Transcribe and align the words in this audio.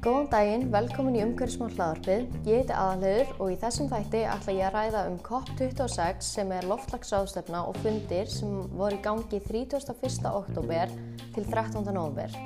Góðan 0.00 0.26
daginn, 0.28 0.66
velkomin 0.68 1.16
í 1.16 1.22
umhverfismál 1.24 1.70
hlaðarpið. 1.72 2.26
Ég 2.44 2.60
heiti 2.60 2.74
Aðalhegur 2.76 3.30
og 3.40 3.54
í 3.54 3.56
þessum 3.62 3.88
þætti 3.88 4.20
ætla 4.34 4.56
ég 4.58 4.66
að 4.68 4.76
ræða 4.76 5.04
um 5.08 5.16
COP26 5.24 6.28
sem 6.28 6.52
er 6.58 6.68
loftlagsráðstefna 6.68 7.62
og 7.70 7.80
fundir 7.80 8.28
sem 8.28 8.52
voru 8.76 8.98
í 8.98 9.02
gangi 9.06 9.40
31. 9.40 10.28
oktober 10.28 10.92
til 11.32 11.48
13. 11.48 11.88
november. 11.88 12.36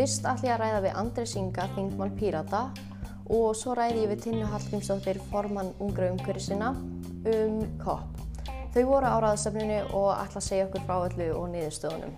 Fyrst 0.00 0.24
ætla 0.24 0.48
ég 0.48 0.54
að 0.56 0.62
ræða 0.64 0.80
við 0.86 0.98
Andres 1.04 1.36
Inga, 1.36 1.68
þingmann 1.76 2.16
Pírata 2.16 2.62
og 3.28 3.52
svo 3.52 3.76
ræði 3.76 4.06
ég 4.06 4.14
við 4.14 4.24
Tinnu 4.24 4.48
Hallgrímsdóttir, 4.48 5.20
formann 5.28 5.76
ungra 5.76 6.08
umhverfisina 6.14 6.72
um 6.72 7.62
COP. 7.84 8.19
Þau 8.70 8.84
voru 8.86 9.08
á 9.10 9.18
ráðstefninu 9.18 9.78
og 9.98 10.12
ætla 10.14 10.38
að 10.38 10.44
segja 10.46 10.64
okkur 10.68 10.82
frá 10.86 11.00
öllu 11.02 11.24
og 11.34 11.48
niðurstöðunum. 11.50 12.12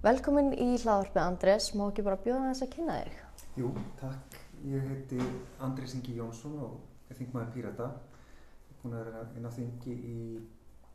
Velkomin 0.00 0.54
í 0.56 0.68
hlaðarpið 0.80 1.20
Andres, 1.20 1.66
má 1.76 1.82
ekki 1.84 2.04
bara 2.06 2.16
bjóða 2.24 2.46
þess 2.46 2.64
að 2.64 2.70
kynna 2.72 2.94
þig? 2.96 3.18
Jú, 3.60 3.72
takk. 4.00 4.38
Ég 4.64 4.86
heiti 4.88 5.18
Andrés 5.66 5.92
Ingi 5.98 6.14
Jónsson 6.16 6.54
og 6.64 7.10
er 7.12 7.18
þingmaður 7.20 7.50
Pírata. 7.58 7.88
Ég 7.90 8.70
er 8.72 8.80
búin 8.80 8.96
að 8.96 9.04
vera 9.10 9.26
inn 9.36 9.50
á 9.50 9.52
þingi 9.58 9.98
í, 10.14 10.22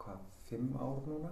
hvað, 0.02 0.26
fimm 0.50 0.74
ár 0.82 1.06
núna 1.12 1.32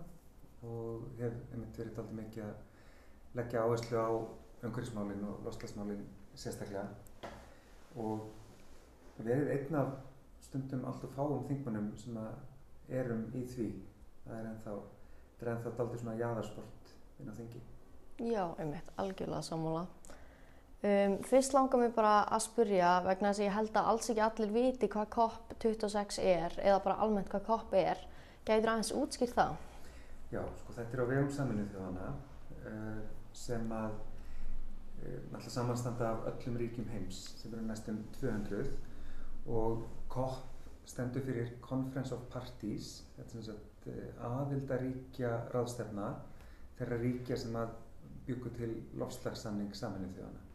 og 0.70 1.09
hef 1.23 1.41
einmitt 1.55 1.81
verið 1.81 1.99
aldrei 2.04 2.20
mikið 2.20 2.45
að 2.52 3.41
leggja 3.41 3.65
áherslu 3.65 3.98
á 3.98 4.09
umhverfismálinn 4.62 5.26
og 5.26 5.41
loslasmálinn 5.49 6.05
sérstaklega 6.38 6.85
og 7.98 8.29
verið 9.18 9.55
einn 9.57 9.81
af 9.81 9.98
stundum 10.45 10.85
allt 10.85 11.09
og 11.09 11.18
fáum 11.18 11.49
þingmannum 11.49 11.91
sem 11.98 12.21
að 12.21 12.31
erum 13.00 13.23
í 13.38 13.44
því. 13.48 13.68
Það 14.26 14.38
er 14.38 14.50
ennþá, 14.52 14.76
þetta 15.32 15.46
er 15.46 15.52
ennþá 15.54 15.74
aldrei 15.84 16.02
svona 16.02 16.18
jaðarsport 16.20 16.93
inn 17.21 17.32
á 17.32 17.34
þingi. 17.38 17.63
Já, 18.32 18.43
einmitt, 18.62 18.93
algjörlega 19.02 19.41
sammála. 19.46 19.88
Um, 20.82 21.18
fyrst 21.30 21.54
langar 21.54 21.77
mér 21.77 21.91
bara 21.93 22.13
að 22.34 22.46
spurja 22.48 22.91
vegna 23.05 23.30
þess 23.30 23.41
að 23.41 23.46
ég 23.46 23.57
held 23.57 23.76
að 23.77 23.90
alls 23.91 24.07
ekki 24.10 24.24
allir 24.26 24.54
viti 24.55 24.90
hvað 24.90 25.12
COP26 25.15 26.21
er 26.26 26.55
eða 26.57 26.80
bara 26.85 26.98
almennt 27.05 27.30
hvað 27.30 27.46
COP 27.49 27.76
er. 27.77 28.02
Gæður 28.48 28.71
aðeins 28.74 28.93
útskýrt 28.98 29.35
það? 29.37 29.60
Já, 30.32 30.41
sko 30.62 30.74
þetta 30.77 30.98
er 30.98 31.04
á 31.05 31.12
vegum 31.12 31.30
saminu 31.35 31.68
þjóðana 31.70 32.08
uh, 32.71 33.04
sem 33.37 33.76
að 33.77 33.99
náttúrulega 35.02 35.49
samanstanda 35.49 36.10
af 36.10 36.26
öllum 36.32 36.58
ríkjum 36.62 36.90
heims 36.93 37.21
sem 37.40 37.54
eru 37.54 37.63
næstum 37.65 38.04
200 38.20 38.68
og 39.49 39.85
COP 40.10 40.51
stendur 40.90 41.24
fyrir 41.26 41.55
Conference 41.62 42.13
of 42.15 42.27
Parties, 42.34 42.93
þetta 43.18 43.37
er 43.37 43.48
svona 43.48 43.93
uh, 43.93 44.29
aðildaríkja 44.41 45.34
ráðstefna 45.54 46.13
þeirra 46.79 47.01
ríkja 47.01 47.37
sem 47.37 47.57
að 47.60 47.76
byggu 48.27 48.54
til 48.57 48.71
lofslagssamning 49.02 49.76
saminu 49.77 50.09
þjóðana. 50.15 50.48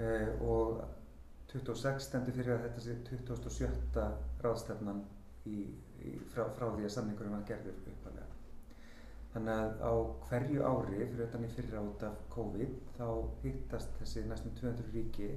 Uh, 0.00 0.28
og 0.46 0.82
26 1.50 2.04
stendur 2.06 2.36
fyrir 2.36 2.54
að 2.54 2.66
þetta 2.68 2.84
sé 2.84 2.98
27. 3.08 4.04
ráðstefnan 4.44 5.00
í, 5.50 5.64
í, 6.06 6.12
frá, 6.32 6.44
frá 6.54 6.68
því 6.76 6.86
að 6.86 6.94
samningurum 6.94 7.34
var 7.34 7.46
gerður 7.48 7.80
uppalega. 7.90 8.28
Þannig 9.30 9.60
að 9.62 9.82
á 9.86 9.92
hverju 10.26 10.62
ári, 10.66 11.04
fyrir 11.04 11.26
utan 11.28 11.46
í 11.46 11.52
fyrra 11.54 11.82
út 11.86 12.02
af 12.06 12.22
COVID, 12.34 12.72
þá 12.96 13.06
hittast 13.44 13.92
þessi 14.00 14.24
næstum 14.26 14.54
200 14.58 14.94
ríki 14.94 15.28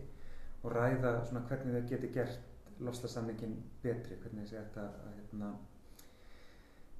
og 0.63 0.73
ræða 0.73 1.19
svona 1.27 1.43
hvernig 1.49 1.75
þau 1.75 1.91
geti 1.91 2.09
gert 2.15 2.52
lofslagssamningin 2.83 3.55
betri, 3.83 4.17
hvernig 4.21 4.45
þessi 4.45 4.59
ætti 4.59 4.81
að, 4.81 4.99
að 5.07 5.17
hérna, 5.19 5.49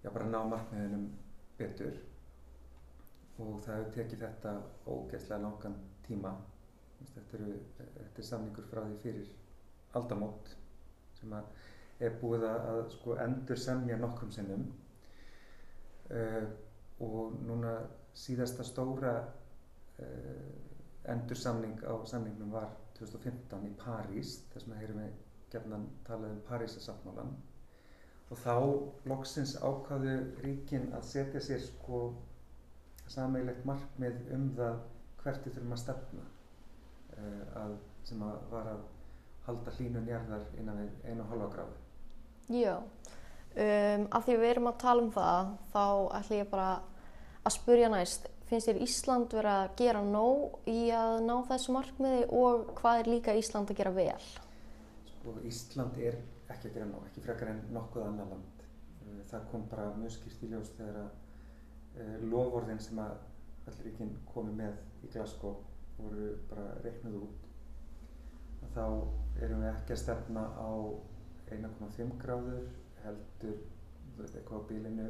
já, 0.03 0.09
bara 0.09 0.29
ná 0.29 0.39
markmiðunum 0.51 1.05
betur. 1.59 1.99
Og 3.41 3.55
það 3.65 3.79
hefur 3.79 3.93
tekið 3.97 4.25
þetta 4.25 4.55
ógeðslega 4.93 5.41
langan 5.43 5.77
tíma. 6.07 6.33
Þetta, 7.03 7.37
eru, 7.37 7.55
þetta 7.77 8.21
er 8.21 8.27
samningur 8.27 8.67
frá 8.69 8.83
því 8.85 8.99
fyrir 9.03 9.31
aldamót 9.97 10.53
sem 11.17 11.33
er 12.03 12.15
búið 12.21 12.45
að 12.47 12.79
sko, 12.93 13.17
endur 13.23 13.59
semja 13.59 13.97
nokkrum 13.99 14.31
sinnum. 14.33 14.67
Uh, 16.13 16.45
og 17.03 17.35
núna 17.47 17.73
síðasta 18.17 18.63
stóra 18.67 19.13
uh, 19.23 20.73
endur 21.09 21.39
samning 21.39 21.79
á 21.83 21.93
samningnum 22.07 22.51
var 22.53 22.69
2015 22.99 23.67
í 23.67 23.71
París 23.79 24.35
þar 24.53 24.65
sem 24.65 24.75
heyrum 24.77 24.99
við 25.01 25.15
gefnan 25.53 25.87
talað 26.07 26.35
um 26.35 26.43
Parísasáttmálan 26.49 27.33
og 28.33 28.39
þá 28.41 28.55
loksins 29.09 29.55
ákvaðu 29.61 30.15
ríkin 30.43 30.89
að 30.97 31.09
setja 31.11 31.41
sér 31.43 31.61
sko 31.61 32.05
sameigilegt 33.11 33.65
markmið 33.67 34.19
um 34.33 34.47
það 34.57 34.79
hvert 35.23 35.45
við 35.45 35.57
þurfum 35.57 35.75
að 35.75 35.81
stefna 35.83 36.25
að, 37.61 37.75
sem 38.07 38.23
að 38.25 38.37
var 38.51 38.69
að 38.73 38.83
halda 39.47 39.73
hlínun 39.77 40.07
jarðar 40.07 40.45
innan 40.59 40.79
við 40.79 41.09
einu 41.09 41.25
halva 41.29 41.49
gráðu. 41.51 41.79
Já, 42.51 42.75
um, 42.79 44.05
af 44.11 44.25
því 44.25 44.37
við 44.39 44.49
erum 44.49 44.69
að 44.71 44.79
tala 44.83 45.03
um 45.03 45.11
það, 45.13 45.51
þá 45.73 45.85
ætlum 46.19 46.39
ég 46.39 46.51
bara 46.51 46.69
að 47.43 47.55
spurja 47.57 47.91
næst, 47.91 48.29
finnst 48.47 48.69
þér 48.69 48.81
Ísland 48.85 49.35
verið 49.35 49.57
að 49.57 49.75
gera 49.81 50.03
nóg 50.07 50.69
í 50.71 50.79
að 50.95 51.19
ná 51.27 51.35
þessu 51.51 51.75
markmiði 51.75 52.25
og 52.39 52.73
hvað 52.79 53.03
er 53.03 53.11
líka 53.11 53.37
Ísland 53.39 53.71
að 53.71 53.81
gera 53.81 53.95
vel? 53.95 54.25
Sko 55.23 55.37
Ísland 55.47 55.95
er 56.03 56.17
ekki 56.51 56.67
að 56.67 56.73
gera 56.75 56.85
nóg, 56.89 57.03
ekki 57.07 57.21
frekar 57.23 57.47
en 57.53 57.59
nokkuð 57.71 58.03
annar 58.09 58.25
land. 58.27 58.63
Það 59.29 59.45
kom 59.53 59.61
bara 59.71 59.85
mjög 59.95 60.11
skýrt 60.17 60.41
í 60.43 60.49
ljós 60.51 60.71
þegar 60.75 60.97
að 60.99 62.01
uh, 62.03 62.25
lofórðin 62.33 62.81
sem 62.83 62.99
að 62.99 63.13
allir 63.69 63.87
ríkinn 63.87 64.11
komi 64.33 64.51
með 64.57 64.81
í 65.07 65.13
Glasgow 65.13 65.61
voru 65.95 66.33
bara 66.49 66.65
reiknuð 66.83 67.15
út. 67.21 67.47
Að 68.65 68.75
þá 68.75 68.83
erum 69.45 69.63
við 69.63 69.69
ekki 69.69 69.95
að 69.95 70.01
stefna 70.03 70.45
á 70.59 70.71
1,5 71.55 72.13
gráður 72.25 72.67
heldur 73.05 73.57
veist, 74.19 74.35
eitthvað 74.35 74.59
á 74.59 74.69
bílinu 74.73 75.09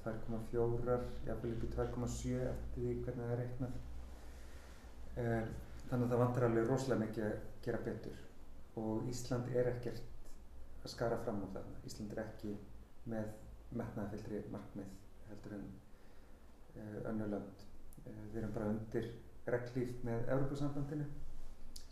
2,4 0.00 0.98
jafnvel 1.28 1.54
upp 1.58 1.68
í 1.68 1.72
2,7 1.76 2.40
eftir 2.48 2.88
því 2.88 2.98
hvernig 3.04 3.20
það 3.20 3.36
er 3.36 3.44
reiknað. 3.44 3.78
Um, 5.12 5.56
þannig 5.86 6.04
að 6.06 6.10
það 6.10 6.26
vantar 6.26 6.48
alveg 6.50 6.70
rosalega 6.72 7.04
mikið 7.04 7.28
að 7.28 7.40
gera 7.68 7.86
betur 7.92 8.21
og 8.80 9.08
Ísland 9.10 9.50
er 9.56 9.68
ekkert 9.74 10.02
að 10.82 10.92
skara 10.94 11.18
fram 11.24 11.42
á 11.44 11.46
þarna. 11.54 11.80
Ísland 11.86 12.14
er 12.14 12.22
ekki 12.24 12.54
með 13.12 13.32
metnaðfildri 13.76 14.42
markmið 14.52 14.90
heldur 15.28 15.56
en 15.58 15.66
uh, 16.76 16.98
önnulönd 17.10 17.64
uh, 18.06 18.24
við 18.32 18.40
erum 18.42 18.54
bara 18.56 18.70
undir 18.72 19.08
reglíf 19.52 19.94
með 20.06 20.28
Európa-sambandinu 20.34 21.06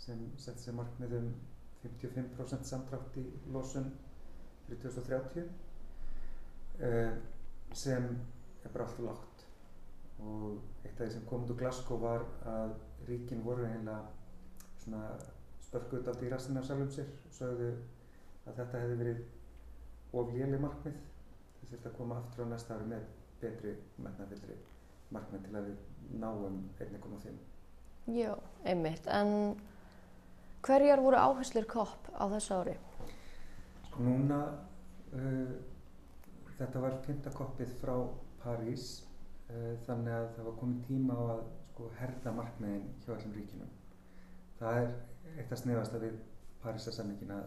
sem 0.01 0.23
sett 0.41 0.61
sér 0.63 0.77
markmið 0.79 1.17
um 1.19 1.33
55% 1.83 2.69
samdrátt 2.69 3.17
í 3.21 3.25
losun 3.55 3.89
fyrir 4.67 4.83
2030 4.85 5.49
uh, 6.85 7.17
sem 7.73 8.09
er 8.65 8.73
bara 8.73 8.87
alltaf 8.87 9.05
lágt. 9.07 9.45
Og 10.21 10.85
eitt 10.85 10.99
af 11.01 11.07
því 11.07 11.11
sem 11.15 11.27
kom 11.29 11.45
út 11.47 11.53
úr 11.55 11.61
Glasgow 11.63 12.01
var 12.03 12.27
að 12.49 12.75
ríkin 13.09 13.45
voru 13.45 13.65
eiginlega 13.65 14.03
svona 14.83 15.05
spörkuð 15.71 16.11
af 16.11 16.19
því 16.19 16.33
rassinu 16.33 16.61
á 16.61 16.67
sjálfum 16.67 16.91
sér 16.91 17.15
og 17.15 17.37
sögðu 17.39 17.71
að 18.51 18.57
þetta 18.59 18.83
hefði 18.83 19.01
verið 19.05 19.25
of 20.19 20.35
léli 20.35 20.59
markmið 20.59 20.99
þess 21.71 21.87
að 21.87 21.97
koma 21.97 22.19
aftur 22.19 22.49
á 22.49 22.51
næsta 22.51 22.75
ári 22.75 22.87
með 22.91 23.05
betri 23.41 23.75
metnafildri 24.03 24.57
markmið 25.15 25.45
til 25.47 25.59
að 25.59 25.69
við 25.69 26.17
náum 26.23 26.57
1,5. 26.83 27.37
Já, 28.11 28.33
einmitt. 28.67 29.07
En 29.07 29.61
hverjar 30.67 31.03
voru 31.03 31.19
áherslur 31.19 31.67
kopp 31.71 32.11
á 32.15 32.27
þessu 32.35 32.59
ári? 32.59 32.77
Sko 33.87 34.07
núna, 34.07 34.41
uh, 35.15 35.55
þetta 36.59 36.83
var 36.83 36.99
fymta 37.07 37.33
koppið 37.35 37.77
frá 37.83 37.95
París, 38.43 38.89
uh, 39.51 39.75
þannig 39.87 40.17
að 40.17 40.29
það 40.37 40.51
var 40.51 40.59
komið 40.63 40.83
tíma 40.89 41.19
á 41.19 41.23
að 41.37 41.45
sko, 41.71 41.91
herda 42.01 42.35
markmiðin 42.39 42.91
hjá 43.05 43.15
allum 43.15 43.37
ríkinum. 43.39 43.75
Það 44.61 44.83
er 44.83 44.93
eitt 45.37 45.53
að 45.53 45.63
sniðast 45.63 45.97
að 45.97 46.07
við 46.07 46.21
Parísasamningina 46.61 47.39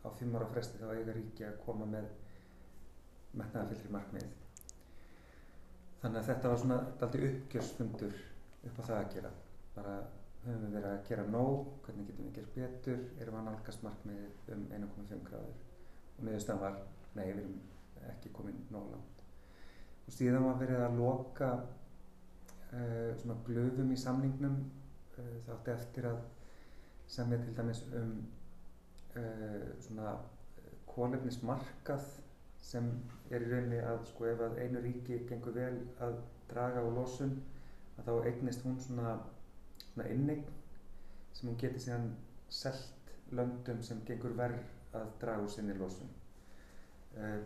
á 0.00 0.08
fimm 0.16 0.36
ára 0.36 0.48
fresti 0.52 0.80
þá 0.80 0.94
eiga 0.94 1.14
ríki 1.16 1.44
að 1.44 1.58
koma 1.64 1.88
með 1.88 2.06
metnaðarfyllri 3.36 3.92
markmið. 3.94 4.28
Þannig 6.00 6.20
að 6.22 6.30
þetta 6.30 6.52
var 6.52 6.62
svona 6.62 6.78
aldrei 7.04 7.26
uppgjörsfundur 7.28 8.16
upp 8.68 8.80
á 8.80 8.82
það 8.82 8.96
að 8.96 9.10
gera. 9.14 9.32
Bara 9.74 9.96
höfum 10.44 10.62
við 10.64 10.76
verið 10.78 10.90
að 10.94 11.02
gera 11.10 11.26
nóg, 11.28 11.66
hvernig 11.84 12.08
getum 12.08 12.28
við 12.28 12.38
gert 12.38 12.54
betur, 12.56 13.02
erum 13.20 13.36
við 13.36 13.40
að 13.42 13.48
nálgast 13.50 13.84
markmið 13.84 14.54
um 14.54 14.64
1,5 14.78 15.26
gráður. 15.28 15.60
Og 16.16 16.24
niðurstaðan 16.24 16.64
var, 16.64 16.80
nei, 17.18 17.26
við 17.26 17.42
erum 17.42 17.58
ekki 18.14 18.32
komin 18.36 18.64
nóg 18.72 18.88
langt. 18.94 19.24
Og 20.06 20.16
síðan 20.16 20.48
var 20.48 20.58
verið 20.62 20.84
að 20.86 20.98
loka 21.02 21.50
uh, 21.60 23.10
svona 23.20 23.36
glöfum 23.46 23.92
í 23.92 24.00
samningnum 24.00 24.56
uh, 25.20 25.34
þátti 25.46 25.74
eftir 25.76 26.08
að 26.08 26.22
semja 27.10 27.38
til 27.42 27.56
dæmis 27.56 27.82
um 27.98 28.12
uh, 29.16 29.66
svona 29.82 30.14
kólefnismarkað 30.90 32.06
sem 32.70 32.88
er 33.30 33.44
í 33.44 33.50
rauninni 33.50 33.80
að 33.82 34.04
sko 34.10 34.28
ef 34.30 34.42
að 34.46 34.58
einu 34.62 34.82
ríki 34.84 35.20
gengur 35.28 35.54
vel 35.56 35.76
að 36.06 36.18
draga 36.50 36.82
á 36.82 36.88
losun 36.90 37.36
að 37.98 38.08
þá 38.08 38.28
eignist 38.30 38.66
hún 38.66 38.78
svona, 38.82 39.14
svona 39.84 40.08
innig 40.14 40.44
sem 41.32 41.48
hún 41.48 41.58
getur 41.62 41.82
síðan 41.82 42.10
selt 42.50 43.14
löndum 43.30 43.82
sem 43.86 44.02
gengur 44.06 44.34
verð 44.38 44.96
að 44.98 45.10
draga 45.22 45.46
úr 45.46 45.52
sinni 45.52 45.76
losun. 45.78 46.10
Uh, 47.16 47.40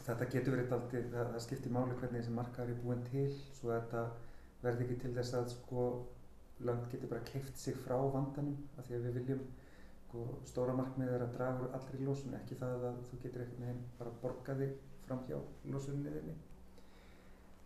þetta 0.00 0.30
getur 0.32 0.56
verið 0.56 0.74
aldrei, 0.74 1.02
það, 1.12 1.34
það 1.34 1.44
skiptir 1.46 1.74
máli 1.74 1.98
hvernig 1.98 2.22
þessi 2.22 2.34
markaður 2.34 2.74
er 2.74 2.82
búin 2.84 3.04
til 3.10 3.26
svo 3.58 3.72
þetta 3.74 4.04
verði 4.62 4.86
ekki 4.86 4.98
til 5.04 5.12
þess 5.16 5.36
að 5.38 5.52
sko 5.54 5.86
lönd 6.66 6.86
getur 6.92 7.10
bara 7.10 7.26
keift 7.30 7.58
sig 7.58 7.76
frá 7.84 7.96
vandanum 8.14 8.56
af 8.78 8.86
því 8.86 8.96
að 8.96 9.06
við 9.06 9.18
viljum 9.18 9.42
sko, 10.10 10.26
stóra 10.50 10.74
markmið 10.76 11.14
er 11.14 11.24
að 11.24 11.34
draga 11.36 11.64
úr 11.64 11.74
allri 11.78 12.04
lósun 12.04 12.36
ekki 12.40 12.58
það 12.60 12.86
að 12.90 13.00
þú 13.10 13.20
getur 13.24 13.44
einhvern 13.44 13.66
veginn 13.66 13.82
bara 13.98 14.14
borga 14.22 14.56
þig 14.60 14.76
fram 15.06 15.24
hjá 15.28 15.38
lósunni 15.72 16.14
þinni. 16.16 16.36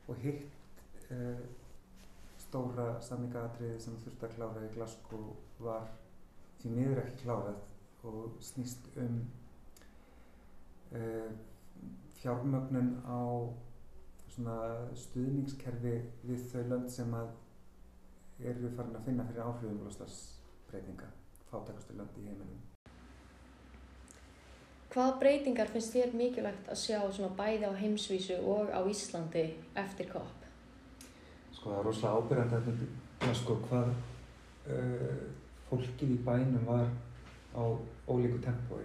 Og 0.09 0.21
hitt 0.25 1.11
uh, 1.11 1.45
stóra 2.45 2.89
samningaadriði 3.03 3.81
sem 3.81 3.97
þurfti 4.05 4.29
að 4.29 4.37
klára 4.37 4.67
í 4.67 4.73
Glasgow 4.77 5.31
var 5.65 5.89
því 6.61 6.75
miður 6.77 7.03
ekki 7.05 7.23
klárað 7.25 7.63
og 8.05 8.37
snýst 8.45 8.91
um 9.01 9.21
uh, 10.93 11.31
fjármögnun 12.21 12.99
á 13.09 13.21
stuðningskerfi 14.35 15.95
við 16.27 16.47
þau 16.51 16.63
lönd 16.73 16.91
sem 16.91 17.13
að 17.15 17.33
eru 18.43 18.71
farin 18.77 18.97
að 18.99 19.05
finna 19.07 19.27
fyrir 19.29 19.45
áhrifum 19.45 19.83
loslasbreytinga, 19.85 21.11
fátakastu 21.51 21.99
lönd 21.99 22.17
í 22.19 22.27
heiminum. 22.27 22.63
Hvaða 24.95 25.15
breytingar 25.19 25.71
finnst 25.75 25.95
þér 25.95 26.13
mikilvægt 26.15 26.69
að 26.71 26.79
sjá 26.79 26.99
svona 27.11 27.35
bæði 27.39 27.67
á 27.67 27.73
heimsvísu 27.75 28.37
og 28.47 28.71
á 28.71 28.79
Íslandi 28.87 29.47
eftir 29.75 30.11
kopp? 30.13 30.45
Sko 31.55 31.73
það 31.73 31.79
er 31.79 31.89
rosalega 31.89 32.21
ábyrgand 32.21 32.85
að 33.25 33.35
sko 33.41 33.57
hvað 33.65 33.91
uh, 33.91 35.25
fólkið 35.71 36.15
í 36.15 36.21
bænum 36.27 36.69
var 36.69 36.87
á 37.59 37.65
ólíku 38.07 38.39
tempói. 38.45 38.85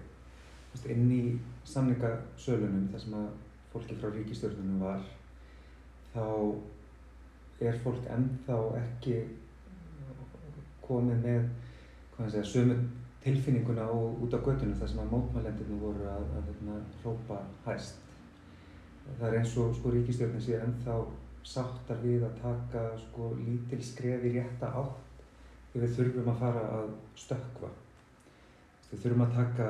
Inn 0.90 1.12
í 1.12 1.22
samningasölunum 1.68 2.90
þar 2.94 3.04
sem 3.04 3.16
að 3.20 3.30
fólki 3.74 3.98
frá 4.00 4.10
ríkistjórnunum 4.14 4.82
var 4.82 5.06
þá 6.14 6.26
er 7.70 7.78
fólk 7.84 8.06
ennþá 8.10 8.58
ekki 8.80 9.18
komið 10.90 11.24
með 11.24 11.48
segja, 12.28 12.44
sömu 12.44 12.76
tilfinninguna 13.24 13.88
og 13.94 14.24
út 14.26 14.36
á 14.36 14.40
göttunum 14.40 14.78
þar 14.80 14.92
sem 14.92 15.02
að 15.04 15.12
mótmælendinu 15.14 15.80
voru 15.82 16.08
að, 16.08 16.28
að, 16.40 16.52
að, 16.52 16.70
að 16.76 17.02
hrópa 17.04 17.40
hæst. 17.68 18.00
Það 19.10 19.28
er 19.28 19.38
eins 19.40 19.56
og 19.60 19.76
sko 19.76 19.92
ríkistjórnum 19.94 20.44
sé 20.44 20.58
ennþá 20.60 20.98
sáttar 21.50 22.02
við 22.04 22.26
að 22.28 22.42
taka 22.42 22.84
sko 23.00 23.32
lítil 23.40 23.80
skref 23.84 24.26
í 24.28 24.34
rétta 24.36 24.72
átt 24.82 25.24
ef 25.74 25.82
við 25.84 25.96
þurfum 25.98 26.32
að 26.34 26.44
fara 26.44 26.66
að 26.80 26.92
stökva. 27.20 27.72
Við 28.90 29.04
þurfum 29.04 29.26
að 29.26 29.36
taka, 29.38 29.70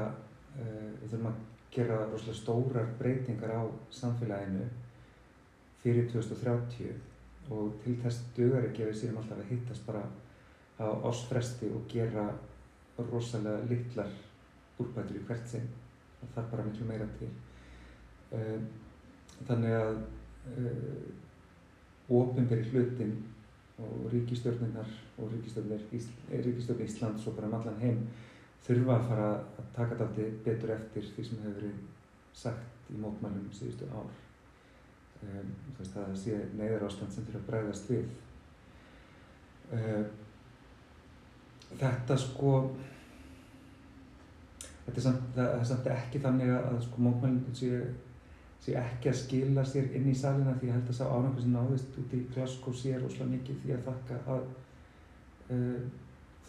uh, 0.56 0.92
við 1.01 1.07
þurfum 1.12 1.31
að 1.31 1.42
gera 1.74 2.00
rosalega 2.10 2.39
stórar 2.39 2.94
breytingar 3.00 3.54
á 3.54 3.63
samfélaginu 3.94 4.66
fyrir 5.83 6.10
2030 6.12 7.54
og 7.54 7.75
til 7.83 7.95
þess 8.01 8.25
dögur 8.38 8.66
ekki 8.66 8.86
að 8.86 8.92
við 8.92 9.00
séum 9.01 9.19
alltaf 9.21 9.42
að 9.42 9.51
hittast 9.54 9.86
bara 9.88 10.01
á 10.79 10.87
ásfresti 11.09 11.69
og 11.75 11.87
gera 11.91 12.25
rosalega 13.11 13.67
litlar 13.69 14.11
úrbætur 14.79 15.19
í 15.19 15.25
hvert 15.27 15.47
sinn. 15.47 15.67
Það 16.19 16.35
þarf 16.35 16.51
bara 16.51 16.65
miklu 16.67 16.87
meira 16.87 17.07
til. 17.19 17.29
Ehm, 18.35 18.65
þannig 19.47 19.75
að 19.75 19.99
uh, 20.59 22.15
ofinberi 22.19 22.65
hlutin 22.71 23.13
og 23.79 24.09
ríkistjórninar 24.11 24.89
og 25.17 25.31
ríkistjórn 25.31 26.83
Íslands 26.83 27.27
og 27.27 27.35
bara 27.37 27.47
um 27.47 27.55
allan 27.59 27.79
heim 27.79 28.01
þurfa 28.65 28.97
að 28.97 29.05
fara 29.11 29.29
að 29.31 29.69
taka 29.75 29.99
þetta 30.01 30.31
betur 30.45 30.73
eftir 30.75 31.11
því 31.13 31.27
sem 31.27 31.43
hefur 31.43 31.59
verið 31.61 31.77
sagt 32.41 32.91
í 32.91 32.99
mótmælum 32.99 33.47
síðustu 33.55 33.87
ár. 33.93 34.09
Um, 35.23 35.53
það 35.79 36.11
sé 36.19 36.39
neyðar 36.55 36.87
ástand 36.87 37.15
sem 37.15 37.27
þurfa 37.27 37.39
að 37.41 37.47
bregðast 37.51 37.93
við. 37.93 38.11
Uh, 39.69 40.03
þetta 41.77 42.18
sko, 42.18 42.54
þetta 44.86 44.95
er 44.95 45.06
samt, 45.06 45.25
það 45.36 45.56
er 45.56 45.66
samt 45.71 45.89
ekki 45.94 46.21
þannig 46.24 46.54
að 46.57 46.80
sko, 46.88 47.04
mótmælum 47.06 47.56
sé, 47.56 47.71
sé 48.63 48.75
ekki 48.80 49.12
að 49.12 49.19
skila 49.21 49.66
sér 49.68 49.92
inn 49.98 50.10
í 50.10 50.16
salina 50.18 50.56
því 50.57 50.71
ég 50.71 50.80
held 50.80 50.89
að 50.89 51.00
sá 51.00 51.06
ánægur 51.07 51.45
sem 51.45 51.54
náðist 51.56 52.00
út 52.01 52.16
í 52.18 52.24
Glasgow 52.33 52.75
sér 52.75 53.06
ósláð 53.06 53.36
mikið 53.36 53.62
því 53.63 53.75
að 53.75 53.86
þakka 53.89 54.19
að 54.36 54.50
uh, 55.54 55.83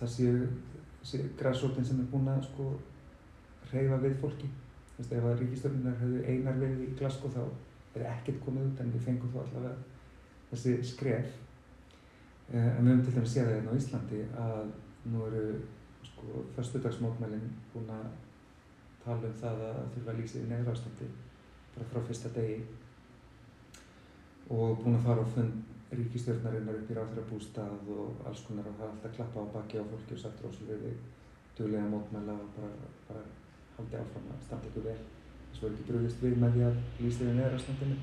það 0.01 0.17
séu 0.17 1.29
græsótin 1.39 1.87
sem 1.87 2.01
er 2.01 2.09
búin 2.13 2.29
að 2.29 2.43
sko 2.49 2.73
reyfa 3.71 4.01
við 4.03 4.19
fólki. 4.21 4.49
Þú 4.97 5.03
veist, 5.03 5.13
ef 5.17 5.27
að 5.27 5.39
ríkistöfnunar 5.41 6.01
hefðu 6.01 6.25
einar 6.27 6.59
verið 6.61 6.83
í 6.85 6.95
Glasgow 6.99 7.33
þá 7.33 7.43
er 7.97 8.07
ekkert 8.11 8.43
komið 8.45 8.67
út 8.69 8.83
en 8.83 8.93
við 8.95 9.07
fengum 9.07 9.33
þó 9.33 9.41
allavega 9.45 9.77
þessi 10.51 10.75
skref. 10.91 11.33
Eh, 12.51 12.67
en 12.67 12.85
við 12.85 12.93
höfum 12.93 13.05
til 13.07 13.15
dæmis 13.17 13.35
séð 13.35 13.47
það 13.49 13.55
hérna 13.55 13.73
á 13.73 13.81
Íslandi 13.81 14.23
að 14.45 14.73
nú 15.05 15.25
eru 15.27 15.45
sko 16.05 16.45
förstudagsmótmælinn 16.57 17.49
búin 17.73 17.91
að 17.97 18.07
tala 19.05 19.29
um 19.31 19.41
það 19.43 19.65
að 19.71 19.83
þurfa 19.95 20.13
að 20.13 20.21
lýsa 20.21 20.43
í 20.43 20.51
neyðrástandi 20.51 21.11
bara 21.75 21.91
frá 21.93 22.01
fyrsta 22.09 22.33
degi 22.37 22.61
og 24.51 24.83
búin 24.83 24.99
að 24.99 25.07
fara 25.07 25.25
á 25.25 25.33
fund 25.35 25.71
ríkistjórnarinnar 25.91 26.77
upp 26.81 26.91
í 26.91 26.97
ráðhverja 26.97 27.31
bústað 27.31 27.89
og 27.95 28.21
alls 28.29 28.43
konar 28.47 28.69
og 28.71 28.77
það 28.79 28.87
er 28.87 28.93
alltaf 28.95 29.17
klappa 29.17 29.43
á 29.43 29.53
baki 29.55 29.81
á 29.83 29.85
fólki 29.91 30.15
og 30.15 30.23
sagt 30.23 30.45
rosalega 30.45 30.93
duglega 31.59 31.89
mótmæla 31.91 32.37
og 32.39 32.53
bara, 32.57 32.71
bara 33.09 33.25
haldi 33.77 33.99
áfram 33.99 34.31
að 34.31 34.45
standa 34.47 34.71
ykkur 34.71 34.87
vel. 34.87 35.01
Þess 35.51 35.63
vegna 35.65 35.77
ekki 35.77 35.89
brúðist 35.89 36.23
við 36.23 36.39
með 36.43 36.57
því 36.57 36.65
að 36.69 36.79
lýst 37.01 37.25
yfir 37.25 37.37
neðrastandinu 37.41 37.99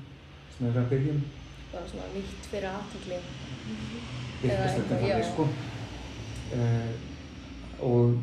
sem 0.52 0.66
við 0.66 0.70
erum 0.70 0.84
að 0.84 0.92
byggjum. 0.92 1.24
Bara 1.72 1.90
svona 1.92 2.12
vitt 2.12 2.52
fyrir 2.52 2.70
aðtökli. 2.74 3.20
Eitthvað 4.42 4.70
stundum 4.74 5.04
þannig 5.06 5.28
sko. 5.32 5.48
Uh, 6.48 6.92
og 7.84 8.14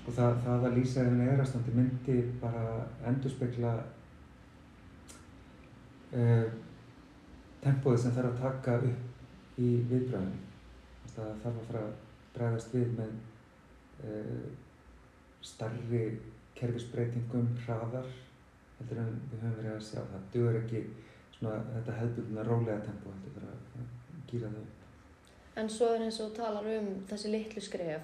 sko 0.00 0.12
það, 0.16 0.38
það 0.44 0.64
að 0.68 0.76
lýsa 0.78 1.04
yfir 1.04 1.18
neðrastandi 1.20 1.74
myndi 1.76 2.16
bara 2.40 2.64
endurspegla 3.06 3.74
uh, 6.18 6.48
tempóið 7.62 8.00
sem 8.02 8.16
þarf 8.16 8.32
að 8.32 8.42
taka 8.42 8.74
upp 8.90 9.60
í 9.62 9.70
viðbræðinu. 9.92 10.42
Það 11.14 11.30
þarf 11.44 11.62
að 11.62 11.66
fara 11.70 11.86
að 11.86 11.94
bregðast 12.34 12.74
við 12.74 12.88
með 12.98 13.12
uh, 14.10 14.46
starri 15.44 16.04
kerfisbreytingum, 16.58 17.52
hraðar, 17.64 18.08
heldur 18.78 19.02
en 19.02 19.12
við 19.30 19.42
höfum 19.44 19.58
verið 19.60 19.76
að 19.76 19.84
sjá. 19.88 20.00
Það 20.10 20.30
duður 20.34 20.62
ekki 20.62 20.80
svona, 21.38 21.58
þetta 21.76 21.98
hefðbundna 22.00 22.46
rólega 22.48 22.80
tempó, 22.88 23.14
heldur 23.14 23.38
bara 23.38 23.50
að 23.54 23.92
gýra 24.30 24.50
það 24.50 24.62
upp. 24.64 24.73
En 25.54 25.68
svo 25.70 25.92
er 25.94 26.02
eins 26.02 26.16
og 26.18 26.32
talar 26.34 26.66
um 26.66 26.86
þessi 27.06 27.30
litlu 27.30 27.62
skref. 27.62 28.02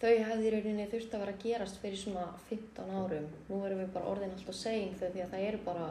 Þau 0.00 0.10
hefði 0.10 0.48
í 0.48 0.50
rauninni 0.52 0.86
þurft 0.90 1.12
að 1.14 1.22
vera 1.22 1.34
að 1.36 1.44
gerast 1.44 1.76
fyrir 1.80 2.00
svona 2.00 2.24
15 2.48 2.90
árum. 2.90 3.28
Nú 3.48 3.60
erum 3.64 3.78
við 3.84 3.92
bara 3.94 4.10
orðin 4.10 4.34
alltaf 4.34 4.58
seging 4.58 4.96
þau 4.98 5.06
því 5.06 5.22
að 5.22 5.30
það 5.34 5.44
eru 5.50 5.60
bara 5.64 5.86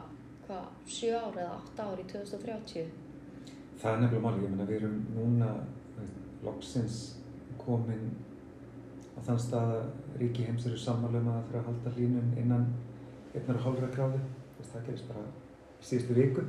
hvað, 0.46 0.66
7 0.98 1.14
ári 1.16 1.40
eða 1.42 1.54
8 1.56 1.86
ári 1.86 2.04
í 2.04 2.10
2030? 2.12 2.90
Það 3.80 3.88
er 3.92 4.02
nefnilega 4.02 4.26
málið, 4.26 4.44
ég 4.44 4.52
menna 4.52 4.68
við 4.68 4.78
erum 4.82 5.00
núna 5.16 5.48
loksins 6.44 7.00
komin 7.64 8.04
á 9.16 9.18
þann 9.26 9.42
stað 9.46 9.74
að 9.78 10.20
ríki 10.20 10.44
heims 10.44 10.68
eru 10.68 10.78
sammálum 10.78 11.32
að 11.32 11.40
það 11.40 11.48
fyrir 11.48 11.62
að 11.62 11.66
halda 11.70 11.94
hlínum 11.96 12.28
innan 12.44 12.68
einnar 13.32 13.58
og 13.58 13.66
hálfra 13.66 13.90
gráði, 13.96 14.22
það 14.60 14.86
gerist 14.90 15.08
bara 15.08 15.24
síðustu 15.80 16.20
viku. 16.20 16.46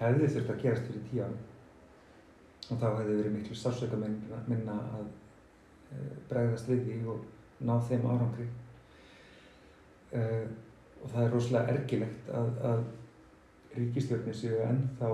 Hefði 0.00 0.34
þurft 0.34 0.52
að 0.56 0.62
gerast 0.64 0.88
fyrir 0.88 1.08
10 1.12 1.24
ári 1.28 1.49
þá 2.78 2.86
hefði 3.00 3.18
verið 3.18 3.36
miklu 3.36 3.56
sársöka 3.58 3.98
minna 4.00 4.76
að 4.98 5.06
e, 5.90 6.04
bregðast 6.30 6.70
við 6.70 6.84
því 6.86 6.98
og 7.10 7.24
ná 7.66 7.74
þeim 7.88 8.06
árangri. 8.06 8.46
E, 10.12 10.22
og 11.00 11.12
það 11.12 11.24
er 11.24 11.34
rosalega 11.34 11.74
ergilegt 11.74 12.32
að, 12.36 12.50
að 12.70 12.84
ríkistjórnir 13.78 14.36
séu 14.36 14.62
ennþá 14.66 15.10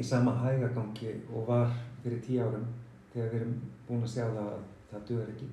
í 0.00 0.06
sama 0.06 0.34
hægagangi 0.40 1.16
og 1.34 1.48
var 1.50 1.72
fyrir 2.02 2.22
tíu 2.24 2.42
árum 2.44 2.66
þegar 3.12 3.32
við 3.32 3.40
erum 3.40 3.56
búin 3.88 4.04
að 4.06 4.12
sjá 4.14 4.24
það 4.26 4.44
að 4.46 4.60
það 4.90 5.08
duður 5.08 5.32
ekki. 5.34 5.48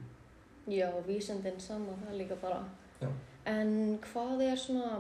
Já, 0.68 0.88
vísendin 1.08 1.60
sama, 1.64 1.96
það 2.02 2.12
er 2.12 2.20
líka 2.22 2.38
bara. 2.42 2.60
Já. 3.02 3.10
En 3.48 3.72
hvað 4.04 4.44
er 4.50 4.60
svona 4.60 4.92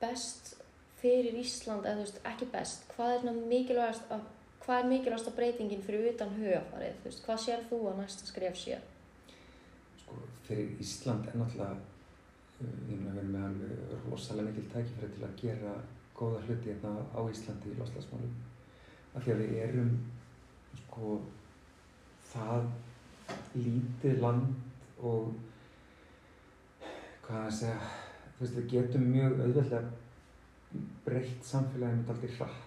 best 0.00 0.54
fyrir 1.00 1.36
Ísland, 1.40 1.84
eða 1.84 2.00
þú 2.00 2.04
veist, 2.06 2.20
ekki 2.32 2.48
best, 2.52 2.86
hvað 2.94 3.14
er 3.16 3.40
mikilvægast 3.50 4.12
að, 4.12 4.24
hvað 4.64 4.82
er 4.82 4.90
mikilvægast 4.90 5.30
að 5.30 5.38
breytingin 5.38 5.84
fyrir 5.84 6.10
utan 6.12 6.34
hugafarið, 6.36 6.98
þú 7.00 7.08
veist, 7.08 7.22
hvað 7.26 7.40
sér 7.44 7.64
þú 7.70 7.78
að 7.90 8.02
næsta 8.02 8.28
skref 8.28 8.58
sé? 8.60 8.80
Sko, 10.02 10.20
fyrir 10.46 10.74
Ísland 10.84 11.28
er 11.30 11.40
náttúrulega 11.40 11.78
ég 12.60 13.00
meina 13.00 13.14
við 13.14 13.20
erum 13.22 13.34
með 13.34 13.44
alveg 13.48 14.06
rosalega 14.10 14.50
mikil 14.50 14.66
tækifæri 14.74 15.12
til 15.14 15.24
að 15.24 15.36
gera 15.40 15.74
góða 16.16 16.42
hluti 16.44 16.72
hérna 16.72 16.92
á 17.16 17.20
Íslandi 17.32 17.72
í 17.72 17.76
loslasmálum. 17.78 18.34
Af 19.14 19.24
því 19.24 19.32
að 19.32 19.40
við 19.42 19.54
erum 19.64 19.92
sko 20.82 21.14
það 22.30 22.68
lítið 23.56 24.20
land 24.20 25.06
og 25.10 25.32
hvað 27.24 27.46
að 27.46 27.56
segja, 27.60 27.90
þú 28.36 28.44
veist 28.44 28.58
við 28.58 28.70
getum 28.74 29.08
mjög 29.14 29.40
auðveldlega 29.40 30.80
breytt 31.06 31.46
samfélaginu 31.46 32.04
alltaf 32.04 32.36
hratt 32.36 32.66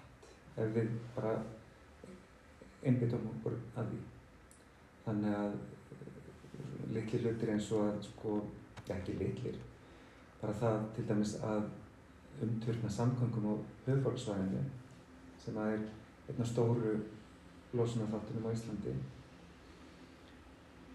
ef 0.59 0.73
við 0.75 0.89
bara 1.15 1.37
einbyttum 2.83 3.29
okkur 3.33 3.55
að 3.79 3.91
því. 3.91 4.01
Þannig 5.05 5.37
að 5.37 5.55
litli 6.93 7.21
hlutir 7.23 7.53
eins 7.53 7.71
og 7.75 7.87
að 7.87 8.03
sko, 8.07 8.35
ekki 8.93 9.15
litlir, 9.19 9.57
bara 10.41 10.53
það 10.59 10.85
til 10.95 11.07
dæmis 11.09 11.37
að 11.47 11.65
umturna 12.43 12.89
samgöngum 12.91 13.49
á 13.49 13.55
höfðfólksvæðinu 13.87 14.63
sem 15.43 15.57
að 15.59 15.75
er 15.75 15.83
einn 16.29 16.43
af 16.43 16.49
stóru 16.49 16.93
losunarþáttunum 17.73 18.47
á 18.47 18.55
Íslandi. 18.55 18.93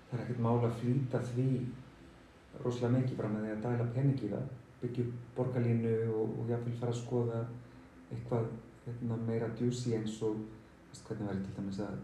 Það 0.09 0.19
er 0.19 0.25
ekkert 0.25 0.45
mál 0.45 0.59
að 0.65 0.79
flýta 0.81 1.21
því 1.33 1.49
rosalega 2.63 2.95
mikið 2.97 3.19
bara 3.19 3.33
með 3.33 3.45
því 3.45 3.55
að 3.55 3.65
dæla 3.67 3.89
pening 3.95 4.23
í 4.25 4.31
það, 4.33 4.47
byggja 4.83 5.05
upp 5.05 5.35
borgarlínu 5.37 5.97
og, 6.15 6.37
og 6.39 6.53
jáfnveil 6.53 6.79
fara 6.81 6.95
að 6.95 7.01
skoða 7.03 7.41
eitthvað 8.09 8.47
hérna, 8.87 9.19
meira 9.29 9.51
djúsi 9.59 9.95
eins 9.99 10.17
og 10.27 10.39
veist, 10.91 11.05
hvernig 11.09 11.29
væri 11.29 11.45
til 11.47 11.57
dæmis 11.57 11.81
að 11.85 11.99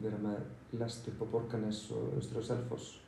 vera 0.00 0.18
með 0.22 0.78
lest 0.80 1.08
upp 1.10 1.22
á 1.22 1.26
Borgarnes 1.32 1.84
og 1.96 2.16
Östur 2.18 2.40
og 2.40 2.46
Selfoss 2.46 2.98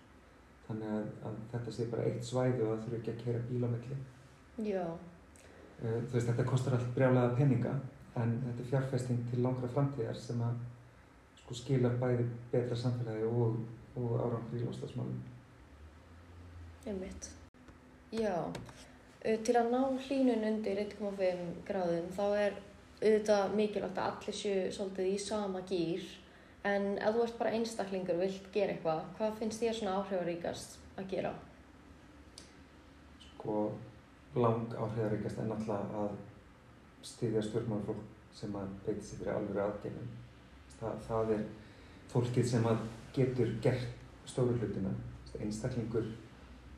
þannig 0.66 0.92
að, 0.96 1.08
að 1.28 1.38
þetta 1.52 1.74
sé 1.76 1.86
bara 1.92 2.04
eitt 2.08 2.26
svæði 2.26 2.62
og 2.64 2.70
það 2.72 2.84
þurfi 2.84 2.98
ekki 3.00 3.12
að 3.12 3.24
kera 3.24 3.42
bíl 3.48 3.62
á 3.62 3.68
milli. 3.72 3.98
Já. 4.68 4.84
Uh, 5.82 5.98
þú 6.06 6.16
veist, 6.16 6.28
þetta 6.30 6.48
kostar 6.48 6.76
allt 6.78 6.94
brjálega 6.96 7.34
peninga 7.38 7.74
en 8.20 8.34
þetta 8.46 8.64
er 8.64 8.70
fjárfesting 8.70 9.22
til 9.30 9.42
langra 9.44 9.70
framtíðar 9.72 10.18
sem 10.20 10.42
að 10.44 10.58
sko 11.42 11.56
skila 11.58 11.92
bæði 12.00 12.26
betra 12.52 12.78
samfélagi 12.78 13.28
og, 13.28 13.62
og 13.98 14.18
árangur 14.20 14.58
í 14.58 14.66
lostasmálum. 14.66 15.22
Einmitt. 16.86 17.30
Já, 18.12 18.36
uh, 18.42 19.38
til 19.46 19.56
að 19.58 19.72
ná 19.72 19.80
hlínun 20.06 20.46
undir 20.50 20.84
1,5 20.86 21.48
gráðum 21.68 22.12
þá 22.16 22.24
er 22.44 22.60
auðvitað 23.02 23.54
mikilvægt 23.58 23.98
að 23.98 24.10
allir 24.10 24.36
séu 24.38 24.66
svolítið 24.72 25.08
í 25.12 25.16
sama 25.20 25.62
gýr 25.68 26.04
en 26.68 26.84
ef 26.98 27.16
þú 27.16 27.24
ert 27.24 27.38
bara 27.40 27.54
einstaklingur 27.58 28.18
og 28.18 28.22
vilt 28.22 28.50
gera 28.54 28.74
eitthvað, 28.74 29.00
hvað 29.18 29.38
finnst 29.40 29.62
þér 29.62 29.78
svona 29.78 29.96
áhrifaríkast 30.00 30.76
að 31.00 31.08
gera? 31.10 31.32
Sko, 33.24 33.56
lang 34.38 34.76
áhrifaríkast 34.78 35.42
er 35.42 35.48
náttúrulega 35.50 36.04
að 36.04 36.18
styðja 37.06 37.42
stjórnmálfólk 37.48 38.04
sem 38.36 38.54
að 38.56 38.74
beiti 38.86 39.06
sig 39.06 39.20
fyrir 39.20 39.34
alveg 39.34 39.62
aðgerðum. 39.64 40.12
Það, 40.78 41.00
það 41.08 41.32
er 41.36 41.42
fólkið 42.12 42.46
sem 42.52 42.68
að 42.70 42.84
getur 43.16 43.56
gert 43.64 44.28
stóru 44.30 44.54
hlutina. 44.60 44.92
Einstaklingur 45.42 46.06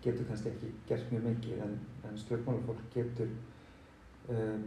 getur 0.04 0.26
kannski 0.28 0.52
ekki 0.52 0.70
gert 0.88 1.12
mjög 1.12 1.28
mikið 1.28 1.60
en, 1.66 1.76
en 2.08 2.18
stjórnmálfólk 2.20 2.82
getur 2.94 3.30
uh, 4.32 4.58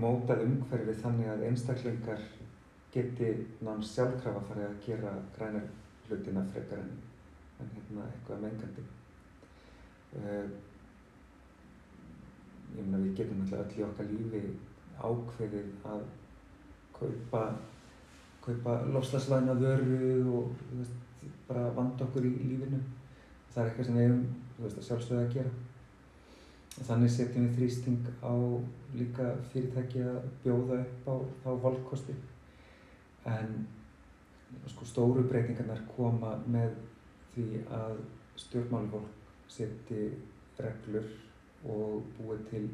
mótað 0.00 0.44
umhverfið 0.48 1.00
þannig 1.02 1.30
að 1.30 1.46
einstaklingar 1.48 2.22
geti 2.94 3.30
náms 3.66 3.94
sjálfkrafa 3.94 4.42
farið 4.48 4.68
að 4.68 4.78
gera 4.86 5.14
grænar 5.36 5.66
hlutina 6.08 6.44
frekar 6.52 6.82
en, 6.82 6.92
en 7.62 7.72
hérna 7.74 8.06
eitthvað 8.10 8.44
mengandi. 8.44 8.84
Uh, 10.14 10.46
ég 12.74 12.86
meina 12.86 13.02
við 13.02 13.16
getum 13.18 13.42
alltaf 13.44 13.64
öll 13.64 13.80
í 13.80 13.86
okkar 13.88 14.10
lífi 14.10 14.42
ákveðið 15.04 15.88
að 15.90 16.04
kaupa, 16.94 17.44
kaupa 18.44 18.76
lofslagsvæna 18.94 19.56
vöru 19.58 20.00
og 20.38 20.66
veist, 20.72 20.98
bara 21.48 21.70
vanda 21.76 22.06
okkur 22.06 22.26
í 22.28 22.34
lífinu. 22.52 22.80
Það 23.54 23.62
er 23.62 23.70
eitthvað 23.70 23.88
sem 23.88 23.98
við 23.98 24.08
hefum 24.08 24.26
veist, 24.58 24.82
sjálfsögða 24.88 25.26
að 25.26 25.38
gera. 25.38 25.54
Þannig 26.74 27.12
setjum 27.14 27.44
við 27.46 27.58
þrýsting 27.58 28.06
á 28.26 28.34
líka 28.98 29.28
fyrirtæki 29.52 30.00
að 30.02 30.24
bjóða 30.42 30.78
upp 30.82 31.06
á 31.06 31.14
þá 31.44 31.50
volkosti. 31.62 32.14
En 33.30 33.52
sko, 34.66 34.86
stóru 34.88 35.22
breytingarnar 35.30 35.84
koma 35.94 36.34
með 36.50 36.74
því 37.34 37.62
að 37.78 38.00
stjórnmálufólk 38.42 39.52
seti 39.54 40.08
reglur 40.58 41.06
og 41.70 42.02
búið 42.16 42.42
til 42.50 42.64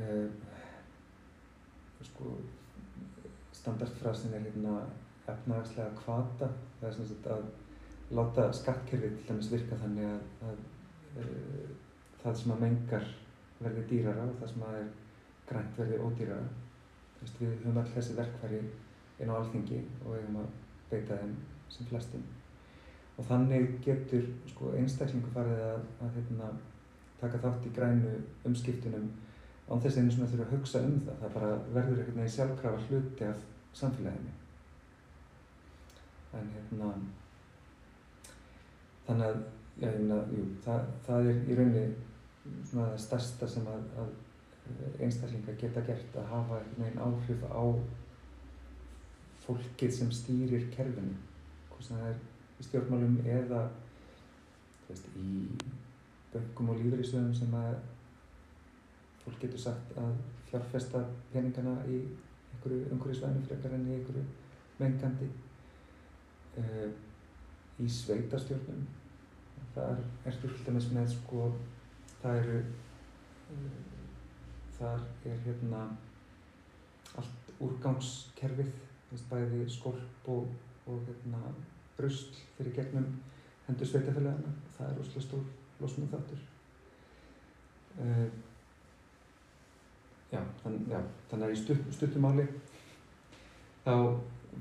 uh, 0.00 0.30
sko, 2.08 2.32
standardfrasin 3.52 4.32
er 4.38 4.46
hérna 4.46 4.78
efnahagslega 5.28 5.92
kvata. 6.00 6.48
Það 6.80 6.88
er 6.88 6.96
sem 6.96 7.10
sagt 7.12 7.28
að 7.36 7.44
láta 8.16 8.48
skattkerfið 8.56 9.18
til 9.18 9.28
dæmis 9.28 9.52
virka 9.52 9.76
þannig 9.82 10.08
að, 10.08 10.48
að 10.48 10.64
uh, 11.20 11.76
það 12.22 12.40
sem 12.40 12.54
að 12.54 12.64
mengar 12.64 13.10
verði 13.58 13.84
dýrara 13.90 14.24
og 14.28 14.40
það 14.40 14.52
sem 14.52 14.64
að 14.68 14.80
er 14.80 14.88
grænt 15.48 15.78
verði 15.80 16.00
ódýrara. 16.04 16.48
Veist, 17.20 17.38
við 17.40 17.54
höfum 17.54 17.78
all 17.82 17.92
þessi 17.94 18.16
verkfæri 18.18 18.60
inn 19.18 19.30
á 19.32 19.38
alþingi 19.38 19.78
og 20.04 20.12
við 20.12 20.20
höfum 20.22 20.40
að 20.42 20.50
beita 20.90 21.20
þeim 21.20 21.36
sem 21.74 21.88
flestum. 21.90 22.26
Og 23.18 23.26
þannig 23.26 23.78
getur 23.82 24.26
sko, 24.46 24.72
einstaklingu 24.78 25.30
farið 25.34 25.62
að, 25.66 25.86
að 26.04 26.18
hérna, 26.18 26.50
taka 27.18 27.40
þátt 27.42 27.66
í 27.66 27.72
grænu 27.74 28.12
umskiptunum 28.46 29.08
án 29.68 29.80
þess 29.82 29.98
einu 29.98 30.12
sem 30.12 30.22
það 30.22 30.34
þurfa 30.34 30.46
að 30.46 30.52
hugsa 30.54 30.82
um 30.86 30.98
það. 31.06 31.22
Það 31.22 31.34
bara 31.34 31.48
verður 31.74 32.02
einhvern 32.02 32.20
veginn 32.20 32.34
sjálfkrafa 32.36 32.84
hluti 32.86 33.26
af 33.26 33.42
samfélaginu. 33.80 34.34
En 36.38 36.52
hérna, 36.54 36.92
þannig 39.08 39.26
að, 39.26 39.42
já, 39.80 39.88
ég 39.88 39.98
meina, 39.98 40.20
jú, 40.36 40.44
það, 40.64 40.88
það 41.08 41.30
er 41.32 41.42
í 41.42 41.58
rauninni 41.58 41.84
svona 42.70 42.90
það 42.92 43.02
stærsta 43.04 43.48
sem 43.48 43.68
að, 43.70 43.86
að 44.02 45.02
einstaklingar 45.04 45.56
geta 45.60 45.84
gert 45.86 46.18
að 46.20 46.30
hafa 46.32 46.60
veginn 46.76 47.00
áhrif 47.02 47.44
á 47.48 47.64
fólkið 49.46 49.94
sem 49.94 50.10
stýrir 50.12 50.68
kerfinu. 50.74 51.14
Hvort 51.70 51.86
sem 51.86 52.00
það 52.00 52.10
er 52.10 52.18
í 52.58 52.66
stjórnmálum 52.66 53.20
eða 53.24 53.62
veist, 54.88 55.08
í 55.16 55.46
böngum 56.32 56.74
og 56.74 56.82
lífeyrissöðum 56.82 57.34
sem 57.36 57.54
að 57.56 57.78
fólk 59.24 59.40
getur 59.44 59.62
sagt 59.62 59.96
að 60.00 60.14
fjárfesta 60.50 61.04
peningana 61.32 61.76
í 61.88 62.02
einhverju 62.52 62.92
umhverjusvæðinu 62.94 63.46
frekar 63.48 63.76
enn 63.76 63.88
í 63.88 63.96
einhverju 63.98 64.24
mengandi 64.78 65.28
uh, 66.60 66.88
í 67.78 67.88
sveitarstjórnum 67.98 68.86
þar 69.74 70.00
ertu 70.26 70.50
til 70.50 70.66
dæmis 70.66 70.88
með 70.94 71.12
sko 71.14 71.50
það 72.22 72.40
eru 72.42 72.58
uh, 73.54 73.78
þar 74.78 75.06
er 75.28 75.40
hérna 75.46 75.84
allt 77.18 77.52
úrgangskerfið 77.64 78.74
bæði 79.30 79.64
skolp 79.72 80.28
og, 80.28 80.50
og 80.86 81.00
hérna 81.06 81.40
brusl 81.96 82.34
fyrir 82.56 82.74
gegnum 82.76 83.08
hendur 83.66 83.88
sveitafélagana 83.88 84.52
það 84.76 84.90
er 84.90 84.98
rosalega 84.98 85.24
stór 85.24 85.46
losnum 85.80 86.10
þáttur. 86.12 86.42
Uh, 87.98 88.28
já, 90.32 90.42
þann, 90.62 90.82
já, 90.90 90.98
þannig 91.30 91.46
að 91.46 91.54
í 91.54 91.60
stutt, 91.62 91.86
stuttumáli 91.96 92.44
þá 93.84 93.94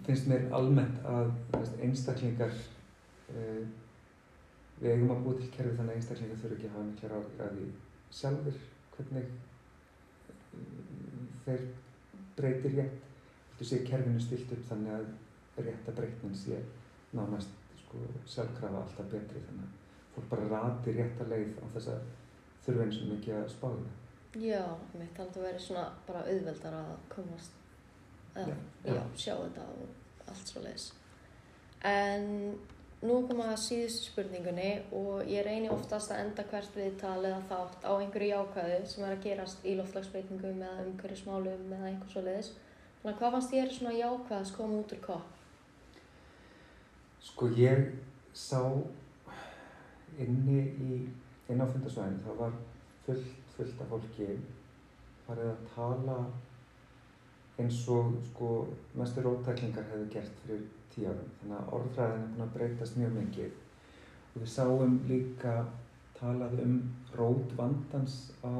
finnst 0.05 0.29
mér 0.29 0.47
almennt 0.55 1.03
að 1.07 1.31
veist, 1.53 1.75
einstaklingar 1.83 2.53
uh, 2.53 3.61
við 4.79 4.93
eigum 4.93 5.13
að 5.15 5.23
búa 5.25 5.39
til 5.39 5.51
kerfi 5.55 5.77
þannig 5.77 5.93
að 5.93 5.99
einstaklingar 5.99 6.41
þurfi 6.41 6.57
ekki 6.57 6.69
að 6.69 6.75
hafa 6.75 6.87
mikla 6.91 7.11
ráðir 7.13 7.43
að 7.45 7.55
því 7.57 7.67
sjálfur 8.19 8.59
hvernig 8.95 9.31
uh, 10.57 11.21
þeir 11.45 11.63
breytir 12.37 12.77
rétt 12.77 13.07
þú 13.57 13.69
sé 13.69 13.81
kerfinu 13.87 14.21
stilt 14.21 14.53
upp 14.53 14.67
þannig 14.69 14.93
að 14.97 15.65
rétta 15.65 15.95
breytnin 15.97 16.37
sé 16.37 16.61
nánast 17.17 17.53
sko, 17.81 18.03
sjálfkrafa 18.29 18.83
alltaf 18.83 19.09
betri 19.11 19.41
þannig 19.47 19.65
að 19.65 19.85
fólk 20.15 20.29
bara 20.33 20.49
rati 20.51 20.93
rétta 20.97 21.27
leið 21.29 21.57
á 21.61 21.65
þess 21.75 21.93
að 21.93 22.11
þurfa 22.65 22.85
eins 22.85 23.01
og 23.01 23.09
mikið 23.13 23.37
að 23.37 23.49
spá 23.53 23.67
það. 23.67 23.89
Já, 24.43 24.63
mér 24.93 25.11
þannig 25.17 25.39
að 25.39 25.45
veri 25.47 25.61
svona 25.63 25.85
bara 26.07 26.23
auðveldar 26.27 26.77
að 26.77 26.95
komast 27.13 27.59
að 28.37 28.51
já, 28.51 28.57
já. 28.85 29.03
sjá 29.15 29.33
þetta 29.39 29.67
og 29.73 30.27
allt 30.27 30.51
svo 30.51 30.63
leiðis. 30.65 30.87
En 31.87 32.27
nú 33.05 33.17
koma 33.29 33.51
að 33.51 33.59
síðustu 33.61 34.09
spurningunni 34.09 34.69
og 34.97 35.27
ég 35.29 35.45
reyni 35.45 35.69
oftast 35.69 36.09
að 36.13 36.23
enda 36.23 36.45
hvert 36.49 36.77
viðtal 36.77 37.19
eða 37.19 37.41
þátt 37.51 37.85
á 37.85 37.91
einhverju 37.93 38.29
jákvæðu 38.31 38.79
sem 38.89 39.05
er 39.05 39.13
að 39.13 39.23
gerast 39.27 39.65
í 39.65 39.75
loftlagsbreytingum 39.77 40.63
eða 40.65 40.85
umhverjusmálum 40.87 41.75
eða 41.77 41.91
einhver 41.91 42.13
svo 42.13 42.23
leiðis. 42.25 42.51
Þannig 43.01 43.13
að 43.13 43.19
hvað 43.21 43.35
fannst 43.35 43.53
þér 43.53 43.73
svona 43.75 43.93
jákvæðast 43.99 44.57
koma 44.57 44.79
út 44.81 44.95
úr 44.95 45.03
kopp? 45.05 45.35
Sko 47.27 47.51
ég 47.59 47.85
sá 48.33 48.61
inni 50.17 50.59
í 50.65 50.99
inn 51.51 51.61
á 51.61 51.65
fundarsvæðinu, 51.69 52.23
það 52.25 52.39
var 52.41 52.55
fullt, 53.05 53.33
fullt 53.55 53.81
af 53.83 53.91
fólki 53.93 54.29
farið 55.27 55.51
að 55.51 55.65
tala 55.75 56.17
eins 57.61 57.79
og 57.89 58.13
sko 58.29 58.49
mestu 58.97 59.23
rótæklingar 59.25 59.87
hefðu 59.91 60.09
gert 60.13 60.43
fyrir 60.43 60.65
tíu 60.93 61.09
árum. 61.09 61.31
Þannig 61.41 61.57
að 61.57 61.73
orðræðin 61.77 62.23
er 62.23 62.31
búin 62.33 62.45
að 62.45 62.53
breytast 62.57 62.97
mjög 62.97 63.15
mikið 63.17 63.55
og 64.33 64.41
við 64.41 64.51
sáum 64.53 64.99
líka 65.09 65.55
talað 66.19 66.59
um 66.63 66.75
rót 67.17 67.55
vandans 67.57 68.17
á 68.45 68.53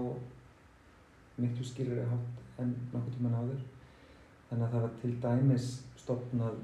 miklu 1.38 1.66
skýrari 1.66 2.08
hátt 2.10 2.62
en 2.63 2.74
nokkur 2.94 3.13
tíman 3.18 3.38
áður. 3.38 3.62
Þannig 4.50 4.66
að 4.66 4.74
það 4.74 4.86
var 4.88 4.98
til 5.01 5.13
dæmis 5.27 5.70
stopnað 6.01 6.58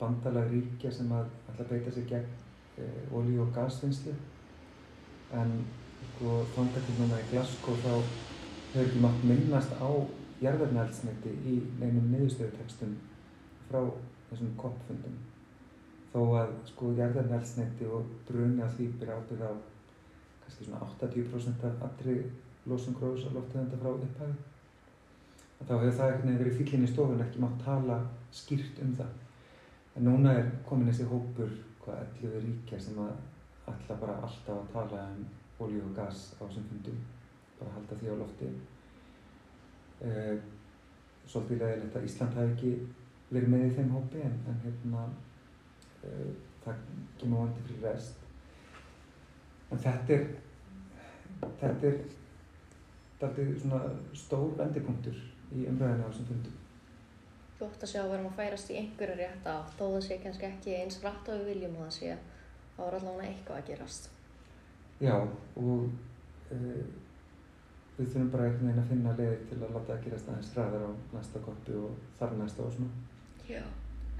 bandalag 0.00 0.50
ríkja 0.52 0.92
sem 0.92 1.12
að 1.14 1.30
að 1.54 1.68
beita 1.70 1.92
sig 1.94 2.08
gegn 2.10 2.28
e, 2.78 2.86
olíu 3.14 3.44
og 3.44 3.52
gasvinnslu 3.54 4.12
en 5.38 5.52
sko 6.08 6.40
þangatil 6.56 6.96
núna 6.98 7.20
í 7.22 7.28
Glasgow 7.30 7.78
þá 7.84 7.92
hefur 8.74 8.84
ekki 8.84 9.02
mátt 9.04 9.26
minnast 9.28 9.74
á 9.78 9.88
jarðarnælsniti 10.42 11.34
í 11.50 11.58
neinum 11.80 12.10
niðurstöðutekstum 12.12 12.96
frá 13.68 13.80
þessum 14.30 14.54
koppfundum 14.60 15.20
þó 16.14 16.20
að 16.40 16.54
sko 16.70 16.94
jarðarnælsniti 16.98 17.90
og 17.90 18.10
bruni 18.28 18.62
að 18.64 18.78
því 18.78 18.88
byrja 19.00 19.18
ábyrð 19.20 19.46
á 19.50 19.52
kannski 20.44 20.68
svona 20.68 20.82
80% 20.88 21.68
af 21.68 21.86
allri 21.88 22.16
losum 22.70 22.96
gróðs 22.98 23.28
og 23.28 23.38
loftegunda 23.38 23.80
frá 23.82 23.92
upphæðu 23.94 24.34
þá 25.64 25.74
hefur 25.74 25.94
það 25.98 26.08
einhvern 26.10 26.28
veginn 26.28 26.40
verið 26.42 26.56
fyllinni 26.60 26.88
í 26.88 26.92
stofun 26.92 27.22
ekki 27.24 27.44
mátt 27.44 27.60
tala 27.64 28.00
skýrt 28.34 28.82
um 28.84 28.96
það 28.98 29.12
En 29.94 30.08
núna 30.08 30.32
er 30.34 30.48
komin 30.66 30.88
þessi 30.88 31.04
hópur, 31.06 31.50
hvað, 31.84 32.00
11 32.18 32.40
ríkja 32.42 32.78
sem 32.82 32.96
að 32.98 33.12
ætla 33.70 33.96
bara 34.00 34.16
alltaf 34.26 34.56
að 34.56 34.72
tala 34.72 35.02
um 35.12 35.20
ólíu 35.62 35.84
og 35.86 35.92
gas 35.94 36.24
á 36.34 36.42
þessum 36.42 36.64
fundum, 36.70 36.96
bara 37.60 37.74
halda 37.76 37.98
því 38.00 38.10
á 38.10 38.16
lofti. 38.18 38.48
Uh, 40.02 40.34
svolítið 41.24 41.62
leðilegt 41.62 41.96
að 41.96 42.08
Ísland 42.08 42.34
hafi 42.38 42.52
ekki 42.52 42.72
verið 43.30 43.52
með 43.54 43.66
í 43.66 43.70
þeim 43.76 43.94
hópi 43.94 44.24
en, 44.24 44.34
en 44.50 44.58
hérna, 44.64 45.04
uh, 46.04 46.32
það 46.64 46.82
kemur 47.20 47.44
vandi 47.44 47.68
fyrir 47.68 47.86
rest. 47.88 48.26
En 49.70 49.80
þetta 49.86 50.18
er, 50.18 50.26
þetta 51.62 51.88
er, 51.92 52.02
þetta 53.22 53.46
er 53.46 53.56
svona 53.62 53.80
stór 54.18 54.52
vendipunktur 54.58 55.24
í 55.54 55.64
umræðinu 55.70 56.04
á 56.04 56.10
þessum 56.10 56.30
fundum 56.32 56.60
gott 57.58 57.84
að 57.84 57.92
sjá 57.92 58.00
að 58.02 58.10
verðum 58.12 58.30
að 58.30 58.38
færast 58.40 58.70
í 58.72 58.78
einhverju 58.80 59.16
rétt 59.18 59.46
á 59.46 59.56
þó 59.76 59.84
það 59.84 60.00
sé 60.06 60.18
kannski 60.22 60.48
ekki 60.48 60.74
eins 60.80 60.98
rætt 61.04 61.28
á 61.30 61.32
við 61.32 61.46
viljum 61.52 61.76
að 61.78 61.84
það 61.84 61.94
sé 61.96 62.16
þá 62.74 62.80
er 62.86 62.96
allavega 62.98 63.28
eitthvað 63.28 63.60
að 63.60 63.68
gerast 63.70 64.10
Já 65.04 65.14
og 65.20 65.86
uh, 66.54 66.82
við 67.96 68.08
þurfum 68.10 68.30
bara 68.32 68.46
einhvern 68.48 68.68
veginn 68.68 68.82
að 68.82 68.88
finna 68.90 69.16
leiðir 69.18 69.42
til 69.48 69.58
að 69.60 69.74
láta 69.76 69.90
það 69.92 70.04
gerast 70.06 70.30
aðeins 70.30 70.54
ræðar 70.58 70.86
á 70.86 70.90
næsta 71.14 71.42
koppi 71.44 71.76
og 71.78 71.98
þar 72.18 72.38
næsta 72.40 72.64
og 72.64 72.72
svona 72.74 73.48
Já, 73.48 73.62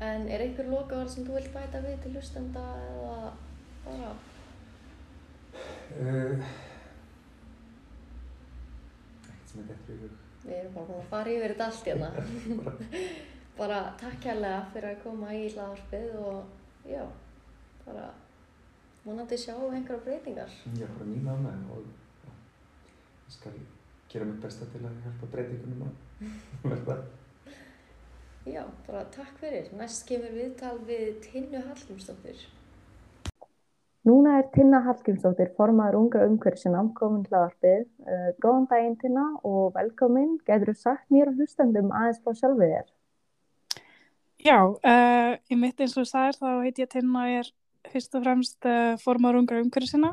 en 0.09 0.29
er 0.29 0.45
einhver 0.45 0.69
lokavar 0.71 1.09
sem 1.11 1.27
þú 1.27 1.39
vilt 1.39 1.55
bæta 1.55 1.81
við 1.85 1.97
til 2.05 2.13
hlustenda 2.15 2.65
eða 2.91 3.17
bara? 3.87 4.13
Uh, 5.95 6.53
Ekkert 9.25 9.51
sem 9.51 9.65
er 9.65 9.73
dettur 9.73 9.97
í 9.97 10.03
hug 10.05 10.21
Við 10.45 10.59
erum 10.59 10.75
bara 10.75 10.87
búin 10.91 11.01
að 11.01 11.09
fara 11.09 11.33
yfir 11.33 11.55
þetta 11.55 11.67
allt 11.71 11.87
hérna. 11.89 12.09
bara 13.61 13.79
takk 14.01 14.19
kærlega 14.21 14.59
fyrir 14.75 14.91
að 14.91 14.99
koma 15.07 15.31
í 15.33 15.47
hlaðarpið 15.55 16.19
og 16.21 16.91
já, 16.91 17.05
bara 17.87 18.11
vonandi 19.07 19.39
sjá 19.41 19.55
einhverja 19.57 20.03
breytingar. 20.05 20.53
Já, 20.77 20.85
bara 20.85 21.07
mín 21.09 21.31
ánæg 21.33 21.71
og 21.73 21.87
skal 23.35 23.59
gera 24.13 24.27
mér 24.29 24.41
besta 24.43 24.67
til 24.71 24.83
að 24.87 24.99
hjálpa 25.05 25.31
breytingunum 25.33 25.87
að 25.89 26.73
verða. 26.73 26.99
Já, 28.45 28.61
bara 28.87 29.07
takk 29.13 29.39
fyrir. 29.41 29.71
Næst 29.79 30.05
kemur 30.09 30.35
viðtal 30.37 30.77
við 30.85 31.15
Tinnu 31.25 31.63
Hallgrímsdóttir. 31.65 32.43
Núna 34.05 34.35
er 34.37 34.51
Tinna 34.53 34.83
Hallgrímsdóttir 34.85 35.55
formaður 35.57 35.97
unga 36.03 36.27
umhverfisinn 36.29 36.77
ámkomin 36.77 37.25
hlaðarpið. 37.31 37.87
Uh, 38.05 38.27
góðan 38.45 38.69
daginn 38.69 38.99
Tinna 39.01 39.25
og 39.49 39.73
velkomin. 39.79 40.35
Gætur 40.45 40.75
þú 40.75 40.77
sagt 40.83 41.09
mér 41.15 41.33
og 41.33 41.41
hlustendum 41.41 41.89
aðeins 41.89 42.21
frá 42.21 42.37
sjálfið 42.37 42.75
þér? 42.75 42.91
Já, 44.45 44.59
uh, 44.61 45.33
í 45.49 45.57
mitt 45.57 45.81
eins 45.81 45.97
og 45.97 46.11
það 46.11 46.29
er 46.29 46.39
þá 46.43 46.51
heit 46.67 46.83
ég 46.85 46.93
Tinna 46.93 47.25
og 47.25 47.33
ég 47.33 47.47
er 47.47 47.55
fyrst 47.95 48.19
og 48.19 48.27
fremst 48.29 48.69
uh, 48.69 48.93
formaður 49.01 49.41
unga 49.41 50.13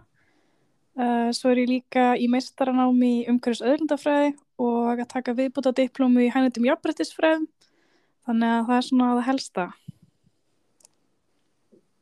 umhverfisina. 0.95 1.33
Svo 1.33 1.51
er 1.51 1.61
ég 1.63 1.69
líka 1.69 2.15
í 2.19 2.27
meistaranámi 2.27 3.23
í 3.23 3.27
umhverfis 3.29 3.63
öðlundafræði 3.63 4.33
og 4.59 4.99
að 4.99 5.07
taka 5.07 5.33
viðbúta 5.33 5.71
diplómu 5.71 6.25
í 6.25 6.31
hægnetum 6.31 6.65
jafnbrettisfræðum. 6.67 7.47
Þannig 8.27 8.49
að 8.49 8.65
það 8.67 8.77
er 8.77 8.87
svona 8.87 9.11
það 9.15 9.27
helsta. 9.29 9.67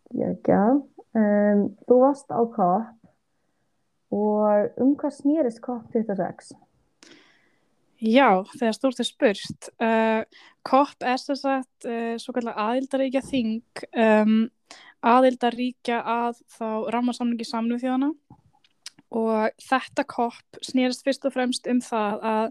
Já, 0.10 0.26
ekki. 0.34 0.58
Um, 1.16 1.62
þú 1.88 2.00
varst 2.04 2.30
á 2.30 2.42
COP 2.54 2.96
og 4.10 4.82
um 4.82 4.96
hvað 4.98 5.14
snýrist 5.14 5.62
COP26? 5.62 6.54
Já, 8.00 8.44
þegar 8.56 8.76
stórt 8.78 9.00
er 9.02 9.08
spurst. 9.08 9.70
Uh, 9.82 10.22
COP 10.66 11.06
er 11.06 11.20
þess 11.20 11.46
að 11.46 11.90
uh, 11.90 12.16
svo 12.22 12.34
kallar 12.34 12.58
aðildaríkja 12.58 13.22
þing 13.26 13.84
um, 13.94 14.50
aðildaríkja 15.06 16.02
að 16.04 16.42
þá 16.58 16.68
rammarsamlingi 16.94 17.48
samlu 17.48 17.80
þjóðana 17.82 18.12
og 19.16 19.50
þetta 19.64 20.06
COP 20.10 20.62
snýrist 20.66 21.06
fyrst 21.06 21.26
og 21.26 21.34
fremst 21.34 21.68
um 21.70 21.82
það 21.82 22.26
að 22.32 22.46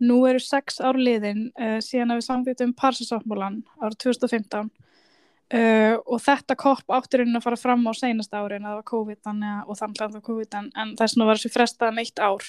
nú 0.00 0.22
eru 0.26 0.40
sex 0.40 0.80
ár 0.80 0.98
liðin 0.98 1.50
uh, 1.60 1.78
síðan 1.84 2.14
að 2.14 2.20
við 2.20 2.28
samþýttum 2.28 2.76
Parsasáttmólan 2.78 3.60
árið 3.80 4.00
2015 4.06 4.70
Uh, 5.50 5.96
og 6.06 6.20
þetta 6.22 6.54
kopp 6.54 6.92
áttur 6.94 7.24
inn 7.24 7.34
að 7.34 7.42
fara 7.42 7.56
fram 7.58 7.80
á 7.82 7.90
seinast 7.98 8.30
ári 8.38 8.60
en 8.60 8.68
það 8.68 8.76
var 8.76 8.84
COVID 8.86 9.18
og 9.18 9.24
þannig 9.80 9.96
að 9.96 9.96
það 9.98 10.12
var 10.14 10.22
COVID 10.28 10.52
en, 10.60 10.68
en 10.78 10.92
þess 11.00 11.16
vegna 11.16 11.26
var 11.26 11.40
þessi 11.40 11.50
frestaðan 11.56 11.98
eitt 12.04 12.22
ár. 12.22 12.44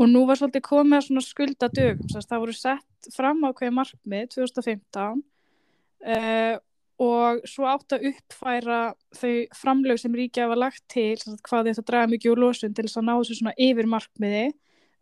Og 0.00 0.08
nú 0.08 0.22
var 0.24 0.40
svolítið 0.40 0.64
komið 0.64 1.10
að 1.12 1.26
skulda 1.26 1.68
dögum 1.68 2.08
að 2.16 2.30
það 2.30 2.42
voru 2.46 2.54
sett 2.56 3.10
fram 3.12 3.44
á 3.44 3.52
hverju 3.52 3.74
markmið 3.76 4.30
2015 4.32 5.20
uh, 5.20 6.56
og 7.02 7.46
svo 7.48 7.66
átt 7.70 7.96
að 7.96 8.08
uppfæra 8.12 8.80
þau 9.18 9.32
framlög 9.58 10.00
sem 10.00 10.14
ríkja 10.16 10.48
var 10.50 10.60
lagt 10.60 10.84
til 10.92 11.16
hvað 11.48 11.70
þetta 11.70 11.86
draga 11.88 12.10
mikið 12.12 12.34
úr 12.34 12.42
losun 12.44 12.74
til 12.76 12.86
þess 12.86 13.00
að 13.00 13.08
ná 13.08 13.14
þessu 13.14 13.38
svona 13.40 13.56
yfir 13.68 13.88
markmiði 13.90 14.44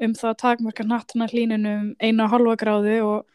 um 0.00 0.14
það 0.16 0.30
að 0.30 0.40
takmarka 0.40 0.86
nattana 0.88 1.28
hlínunum 1.28 1.92
einu 2.00 2.24
og 2.24 2.32
halva 2.32 2.56
gráðu 2.60 2.96
og 3.04 3.28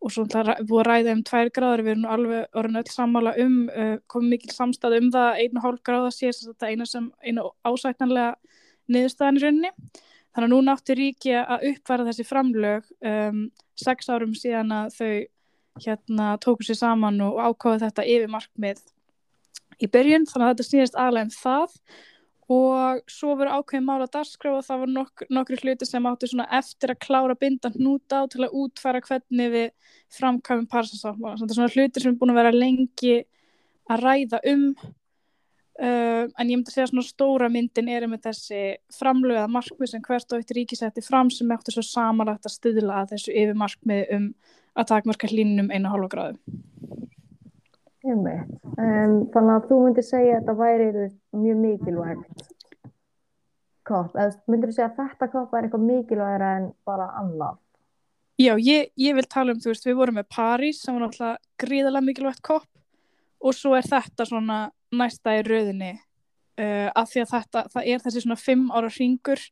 og 0.00 0.12
svo 0.12 0.24
er 0.24 0.62
búið 0.64 0.80
að 0.80 0.86
ræða 0.88 1.14
um 1.14 1.24
tvær 1.28 1.50
gráður. 1.52 1.82
Við 1.84 1.92
erum 1.94 2.06
alveg 2.14 2.60
orðin 2.60 2.80
öll 2.80 2.92
sammála 2.92 3.32
um 3.42 3.56
uh, 3.68 3.96
komið 4.10 4.34
mikil 4.34 4.54
samstað 4.54 4.96
um 4.96 5.10
það 5.12 5.40
einu 5.42 5.64
hálf 5.64 5.82
gráða 5.86 6.12
sé 6.16 6.30
þetta 6.36 6.70
eina, 6.70 6.86
sem, 6.88 7.10
einu 7.20 7.50
ásættanlega 7.68 8.30
niðurstaðan 8.90 9.40
í 9.40 9.44
rauninni. 9.44 9.72
Þannig 10.30 10.46
að 10.46 10.54
nú 10.54 10.60
nátti 10.64 10.96
ríki 10.96 11.34
að 11.36 11.66
uppfæra 11.72 12.06
þessi 12.06 12.26
framlög 12.28 12.88
um, 13.10 13.44
sex 13.78 14.08
árum 14.08 14.32
síðan 14.38 14.72
að 14.76 14.96
þau 14.96 15.12
hérna 15.78 16.32
tóku 16.42 16.66
sér 16.66 16.80
saman 16.80 17.20
og 17.24 17.38
ákváðu 17.38 17.84
þetta 17.86 18.06
yfir 18.06 18.32
markmið 18.32 18.82
í 19.80 19.88
byrjun 19.88 20.26
þannig 20.28 20.46
að 20.46 20.54
þetta 20.54 20.68
snýðist 20.68 20.98
aðlega 20.98 21.28
um 21.28 21.34
það 21.34 21.76
og 22.50 23.02
svo 23.10 23.36
voru 23.38 23.58
ákveðin 23.60 23.86
mála 23.86 24.08
darskrá 24.10 24.56
og 24.56 24.64
það 24.66 24.80
voru 24.82 24.94
nokk, 24.96 25.24
nokkri 25.30 25.58
hluti 25.60 25.86
sem 25.86 26.06
áttu 26.10 26.30
eftir 26.50 26.90
að 26.90 27.02
klára 27.04 27.36
bindan 27.38 27.76
hnúta 27.76 28.24
á 28.26 28.30
til 28.30 28.42
að 28.42 28.56
útfæra 28.58 29.02
hvernig 29.06 29.52
við 29.52 29.68
framkvæmum 30.16 30.66
parsasáttmála. 30.66 31.38
Þetta 31.38 31.54
er 31.54 31.60
svona 31.60 31.74
hluti 31.76 32.02
sem 32.02 32.10
er 32.10 32.18
búin 32.18 32.32
að 32.34 32.40
vera 32.40 32.56
lengi 32.56 33.14
að 33.90 34.02
ræða 34.02 34.40
um 34.50 34.64
uh, 34.74 36.24
en 36.26 36.50
ég 36.50 36.56
myndi 36.56 36.72
að 36.72 36.74
segja 36.74 36.90
svona 36.90 37.06
stóra 37.06 37.50
myndin 37.52 37.90
er 37.94 38.08
með 38.10 38.26
þessi 38.26 38.62
framlöða 38.98 39.46
markmið 39.54 39.92
sem 39.94 40.02
hvert 40.08 40.34
og 40.34 40.42
eitt 40.42 40.54
ríkisetti 40.58 41.06
fram 41.06 41.30
sem 41.30 41.54
eftir 41.54 41.78
svo 41.78 41.86
samanlagt 41.86 42.50
að 42.50 42.56
stuðla 42.56 43.04
að 43.04 43.14
þessu 43.14 43.36
yfir 43.36 43.62
markmið 43.62 44.16
um 44.18 44.32
að 44.78 44.90
takmarka 44.92 45.30
hlínum 45.30 45.70
einu 45.72 45.92
hálfa 45.92 46.10
gráðu. 46.14 46.38
Um, 48.00 48.24
þannig 49.34 49.54
að 49.54 49.66
þú 49.68 49.78
myndir 49.84 50.06
segja 50.06 50.38
að 50.38 50.40
þetta 50.40 50.54
væri 50.56 51.08
mjög 51.36 51.58
mikilvægt 51.60 52.46
kopp, 53.90 54.14
eða 54.14 54.30
myndir 54.48 54.70
þú 54.70 54.76
segja 54.76 54.88
að 54.88 55.00
þetta 55.02 55.28
kopp 55.34 55.52
væri 55.52 55.68
eitthvað 55.68 55.86
mikilvægara 55.88 56.52
en 56.60 56.70
bara 56.88 57.10
annað? 57.20 57.58
Já, 58.40 58.54
ég, 58.56 58.88
ég 58.96 59.16
vil 59.18 59.26
tala 59.28 59.52
um, 59.52 59.60
þú 59.60 59.74
veist, 59.74 59.84
við 59.84 59.98
vorum 59.98 60.16
með 60.16 60.30
París 60.32 60.80
sem 60.80 60.96
var 60.96 61.04
náttúrulega 61.04 61.60
gríðarlega 61.60 62.06
mikilvægt 62.06 62.44
kopp 62.46 62.68
og 63.40 63.56
svo 63.56 63.74
er 63.76 63.84
þetta 63.88 64.26
svona 64.28 64.60
næsta 64.96 65.36
í 65.36 65.44
rauðinni 65.44 65.92
uh, 65.92 66.88
af 66.96 67.10
því 67.12 67.24
að 67.24 67.32
þetta, 67.34 67.64
það 67.74 67.90
er 67.92 68.04
þessi 68.06 68.24
svona 68.24 68.40
fimm 68.40 68.70
ára 68.72 68.92
ringur 68.94 69.42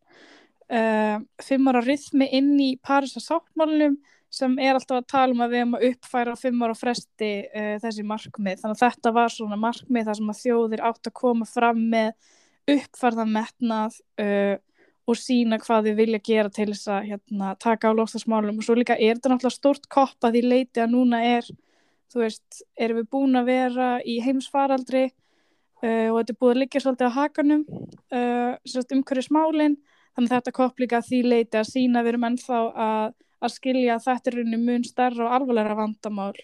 uh, 0.73 1.17
fimm 1.45 1.69
ára 1.69 1.85
rithmi 1.85 2.31
inn 2.39 2.55
í 2.65 2.71
París 2.81 3.17
að 3.19 3.27
sáttmálunum 3.29 3.99
sem 4.29 4.55
er 4.61 4.77
alltaf 4.77 5.01
að 5.01 5.09
tala 5.09 5.35
um 5.35 5.43
að 5.45 5.53
við 5.55 5.63
erum 5.63 5.77
að 5.79 5.85
uppfæra 5.89 6.37
fimm 6.37 6.65
ára 6.65 6.77
fresti 6.77 7.31
uh, 7.49 7.77
þessi 7.83 8.05
markmið. 8.07 8.63
Þannig 8.63 8.77
að 8.77 8.83
þetta 8.85 9.13
var 9.17 9.33
svona 9.33 9.61
markmið 9.61 10.09
þar 10.09 10.19
sem 10.19 10.33
að 10.33 10.41
þjóðir 10.43 10.85
átt 10.89 11.11
að 11.11 11.17
koma 11.23 11.49
fram 11.49 11.85
með 11.93 12.11
uppfærðan 12.69 13.33
metnað 13.33 14.01
uh, 14.21 14.57
og 15.09 15.17
sína 15.17 15.57
hvað 15.63 15.89
þið 15.89 16.01
vilja 16.03 16.21
gera 16.25 16.53
til 16.53 16.69
þess 16.69 16.91
að 16.93 17.07
hérna, 17.13 17.55
taka 17.57 17.89
á 17.89 17.97
loftasmálum 17.97 18.59
og 18.61 18.67
svo 18.67 18.77
líka 18.77 18.99
er 18.99 19.17
þetta 19.17 19.33
náttúrulega 19.33 19.57
stort 19.57 19.89
kopp 19.89 20.27
að 20.27 20.37
því 20.37 20.43
leiti 20.45 20.83
að 20.85 20.93
núna 20.93 21.23
er, 21.25 21.49
þú 22.13 22.21
veist, 22.27 22.61
erum 22.77 23.01
við 23.01 23.09
búin 23.15 23.41
að 23.41 23.49
vera 23.49 23.87
í 24.05 24.19
heimsfaraldri 24.25 25.07
uh, 25.09 26.09
og 26.13 26.19
þetta 26.21 26.35
er 26.35 26.41
búið 26.43 26.53
að 26.53 26.61
liggja 26.65 26.85
svolítið 26.85 27.09
á 27.09 27.19
hakanum 27.23 27.65
umhverju 28.99 29.25
smálinn, 29.25 29.79
þannig 30.13 30.29
að 30.29 30.37
þetta 30.37 30.57
kopp 30.61 30.83
líka 30.83 31.01
að 31.01 31.09
því 31.09 31.23
leiti 31.25 31.59
að 31.61 31.71
sína 31.71 32.05
við 32.05 32.13
erum 32.13 32.29
ennþá 32.29 32.61
að, 32.85 33.17
að 33.45 33.55
skilja 33.55 33.97
að 33.97 34.07
þetta 34.07 34.31
er 34.31 34.41
unni 34.43 34.61
mun 34.61 34.87
starra 34.87 35.27
og 35.27 35.35
alvarlega 35.39 35.77
vandamál 35.79 36.35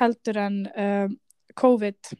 heldur 0.00 0.40
en 0.40 0.62
uh, 0.70 1.10
COVID 1.58 2.14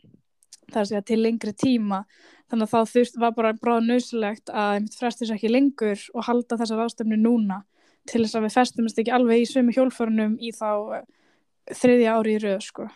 þar 0.71 0.83
að 0.83 0.90
segja 0.90 1.07
til 1.07 1.21
lengri 1.23 1.55
tíma 1.57 2.05
þannig 2.51 2.66
að 2.66 2.73
þá 2.73 2.93
þurft 2.93 3.19
var 3.23 3.35
bara 3.37 3.55
bráða 3.59 3.87
nöðsilegt 3.87 4.53
að 4.53 4.75
ég 4.77 4.85
mitt 4.87 4.99
frestis 4.99 5.33
ekki 5.35 5.51
lengur 5.51 6.05
og 6.14 6.27
halda 6.27 6.59
þessar 6.61 6.85
ástöfnu 6.87 7.19
núna 7.19 7.62
til 8.11 8.25
þess 8.25 8.38
að 8.38 8.47
við 8.47 8.57
festumist 8.57 9.01
ekki 9.01 9.14
alveg 9.14 9.43
í 9.43 9.49
svömi 9.49 9.75
hjólförunum 9.77 10.37
í 10.40 10.53
þá 10.57 10.71
uh, 11.01 11.03
þriðja 11.71 12.14
ári 12.16 12.37
í 12.37 12.43
rauð 12.43 12.62
sko. 12.66 12.87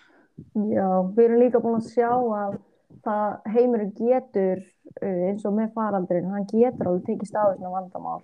Já, 0.74 0.88
við 1.14 1.26
erum 1.26 1.42
líka 1.42 1.62
búin 1.62 1.78
að 1.78 1.90
sjá 1.92 2.10
að 2.10 2.56
það 3.04 3.50
heimurinn 3.54 3.92
getur 3.98 4.62
uh, 4.62 5.20
eins 5.28 5.44
og 5.46 5.54
með 5.58 5.74
faraldurinn, 5.76 6.32
hann 6.34 6.48
getur 6.50 6.90
alveg 6.90 7.10
tekist 7.10 7.36
á 7.38 7.44
þessuna 7.52 7.74
vandamál 7.74 8.22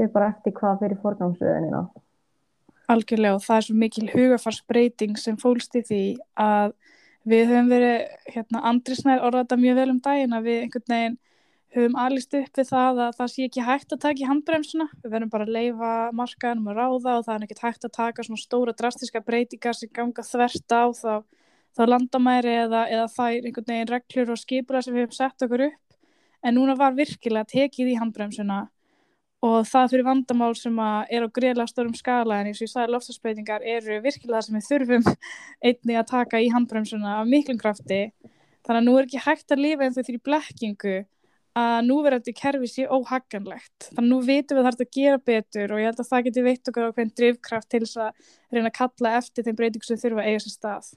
þau 0.00 0.12
bara 0.14 0.30
eftir 0.34 0.56
hvað 0.56 0.84
fyrir 0.84 1.00
forgámsröðinina. 1.04 1.82
Algjörlega 2.90 3.38
og 3.38 3.44
það 3.44 3.56
er 3.56 3.66
svo 3.66 3.78
mikil 3.78 4.06
hugafarsbreyting 4.10 5.18
sem 5.20 5.38
fólst 5.38 5.76
í 5.78 5.84
því 5.86 6.04
að 6.42 6.74
við 7.30 7.50
höfum 7.52 7.68
verið, 7.70 8.06
hérna, 8.34 8.62
Andri 8.70 8.96
Snær 8.96 9.26
orðað 9.26 9.44
þetta 9.44 9.60
mjög 9.60 9.76
vel 9.78 9.90
um 9.92 10.00
daginn 10.04 10.36
að 10.36 10.48
við 10.48 10.62
einhvern 10.64 10.94
veginn 10.94 11.18
höfum 11.70 11.98
alist 12.02 12.34
upp 12.34 12.58
við 12.58 12.70
það 12.72 13.00
að 13.04 13.18
það 13.18 13.28
sé 13.32 13.44
ekki 13.46 13.66
hægt 13.66 13.92
að 13.94 14.00
taka 14.02 14.22
í 14.24 14.26
handbremsuna, 14.26 14.86
við 15.02 15.12
verðum 15.12 15.30
bara 15.30 15.46
að 15.46 15.52
leifa 15.54 15.90
markaðanum 16.18 16.70
að 16.72 16.80
ráða 16.80 17.12
og 17.18 17.26
það 17.28 17.34
er 17.36 17.44
ekkert 17.46 17.62
hægt 17.66 17.86
að 17.86 17.94
taka 17.98 18.24
svona 18.26 18.42
stóra 18.42 18.74
drastiska 18.80 19.22
breytingar 19.22 19.78
sem 19.78 19.92
ganga 19.94 20.24
þvert 20.26 20.74
á 20.74 20.84
þá, 20.98 21.12
þá 21.78 21.82
landamæri 21.92 22.56
eða, 22.64 22.82
eða 22.90 23.06
þær 23.14 23.46
einhvern 23.46 23.70
veginn 23.70 23.92
reglur 23.92 24.34
og 24.34 24.42
skipula 24.42 24.82
sem 24.82 24.96
við 24.96 25.06
höfum 25.06 25.18
sett 25.20 25.46
okkur 25.46 25.66
upp 25.68 26.00
en 26.42 26.56
núna 26.56 26.74
var 26.80 26.96
virkilega 26.98 27.46
tekið 27.52 27.92
í 27.92 27.98
handbremsuna 28.00 28.60
og 29.44 29.62
það 29.68 29.92
fyrir 29.94 30.04
vandamál 30.04 30.52
sem 30.58 30.80
er 30.84 31.24
á 31.24 31.28
greiðlega 31.32 31.70
stórum 31.70 31.94
skala 31.96 32.40
en 32.40 32.50
eins 32.50 32.60
og 32.60 32.66
ég 32.66 32.72
sagði 32.74 32.94
lofstafsbreytingar 32.94 33.64
eru 33.64 34.00
virkilega 34.04 34.36
það 34.36 34.46
sem 34.46 34.58
við 34.58 34.66
þurfum 34.68 35.06
einni 35.70 35.96
að 35.96 36.10
taka 36.10 36.42
í 36.42 36.50
handbremsuna 36.52 37.16
af 37.20 37.30
miklum 37.30 37.60
krafti 37.60 38.02
þannig 38.66 38.76
að 38.76 38.86
nú 38.88 38.98
er 38.98 39.08
ekki 39.08 39.24
hægt 39.24 39.54
að 39.54 39.64
lifa 39.64 39.86
en 39.86 39.96
þau 39.96 40.02
því 40.04 40.20
blekkingu 40.28 40.96
að 41.60 41.78
núverandi 41.88 42.34
kerfi 42.36 42.68
sé 42.70 42.86
óhagganlegt 42.86 43.88
þannig 43.90 44.04
að 44.04 44.10
nú 44.12 44.20
vitum 44.28 44.60
við 44.60 44.68
þarf 44.68 44.84
að 44.84 44.92
gera 44.96 45.22
betur 45.32 45.72
og 45.74 45.80
ég 45.80 45.88
held 45.90 46.02
að 46.04 46.10
það 46.12 46.26
geti 46.28 46.44
veitt 46.46 46.70
okkar 46.70 46.90
á 46.92 46.94
hvern 46.94 47.14
drivkraft 47.20 47.70
til 47.72 47.80
þess 47.86 48.02
að 48.04 48.26
reyna 48.54 48.68
að 48.70 48.76
kalla 48.76 49.14
eftir 49.18 49.46
þeim 49.46 49.58
breytingu 49.58 49.88
sem 49.88 50.02
þurfa 50.04 50.22
að 50.22 50.28
eiga 50.30 50.42
sér 50.44 50.54
stað 50.54 50.92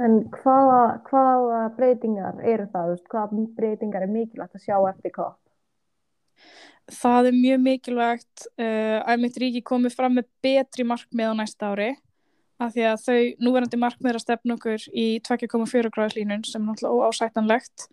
En 0.00 0.22
hvaða, 0.32 1.00
hvaða 1.04 1.58
breytingar 1.76 2.38
eru 2.48 2.64
það? 2.72 2.94
Hvaða 3.12 3.42
breytingar 3.58 4.06
er 4.06 4.12
mikilvægt 4.12 4.56
að 4.56 4.64
sjá 4.64 4.76
eftir 4.88 5.12
hvað? 5.12 5.34
Það 6.92 7.30
er 7.30 7.36
mjög 7.36 7.60
mikilvægt 7.66 8.46
uh, 8.58 8.98
að 9.06 9.22
mitt 9.22 9.38
ríki 9.40 9.62
komið 9.64 9.96
fram 9.98 10.18
með 10.18 10.28
betri 10.44 10.86
markmið 10.88 11.32
á 11.32 11.34
næsta 11.38 11.72
ári 11.72 11.92
af 12.62 12.74
því 12.74 12.84
að 12.86 13.02
þau 13.06 13.20
núverandi 13.42 13.80
markmið 13.80 14.12
er 14.12 14.18
að 14.18 14.24
stefna 14.24 14.56
okkur 14.58 14.86
í 14.94 15.06
2,4 15.26 15.90
gráðslínun 15.94 16.44
sem 16.46 16.62
er 16.62 16.68
náttúrulega 16.68 17.10
óásættanlegt. 17.10 17.88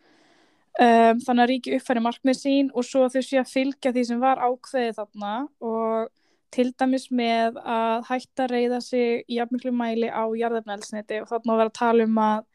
Um, 0.80 1.20
þannig 1.26 1.44
að 1.44 1.50
ríki 1.50 1.74
uppfæri 1.76 2.04
markmið 2.06 2.38
sín 2.40 2.70
og 2.78 2.86
svo 2.88 3.08
þau 3.12 3.24
sé 3.26 3.40
að 3.42 3.50
fylgja 3.52 3.92
því 3.96 4.04
sem 4.08 4.22
var 4.22 4.40
ákveðið 4.40 5.00
þarna 5.00 5.34
og 5.66 6.12
til 6.54 6.70
dæmis 6.80 7.10
með 7.14 7.58
að 7.62 8.06
hætta 8.10 8.46
að 8.46 8.54
reyða 8.54 8.80
sig 8.86 9.26
í 9.30 9.40
afmiklu 9.44 9.74
mæli 9.76 10.10
á 10.10 10.24
jarðefnælsniti 10.40 11.20
og 11.24 11.28
þarna 11.30 11.56
að 11.56 11.62
vera 11.62 11.74
að 11.74 11.80
tala 11.82 12.08
um 12.08 12.22
að 12.24 12.46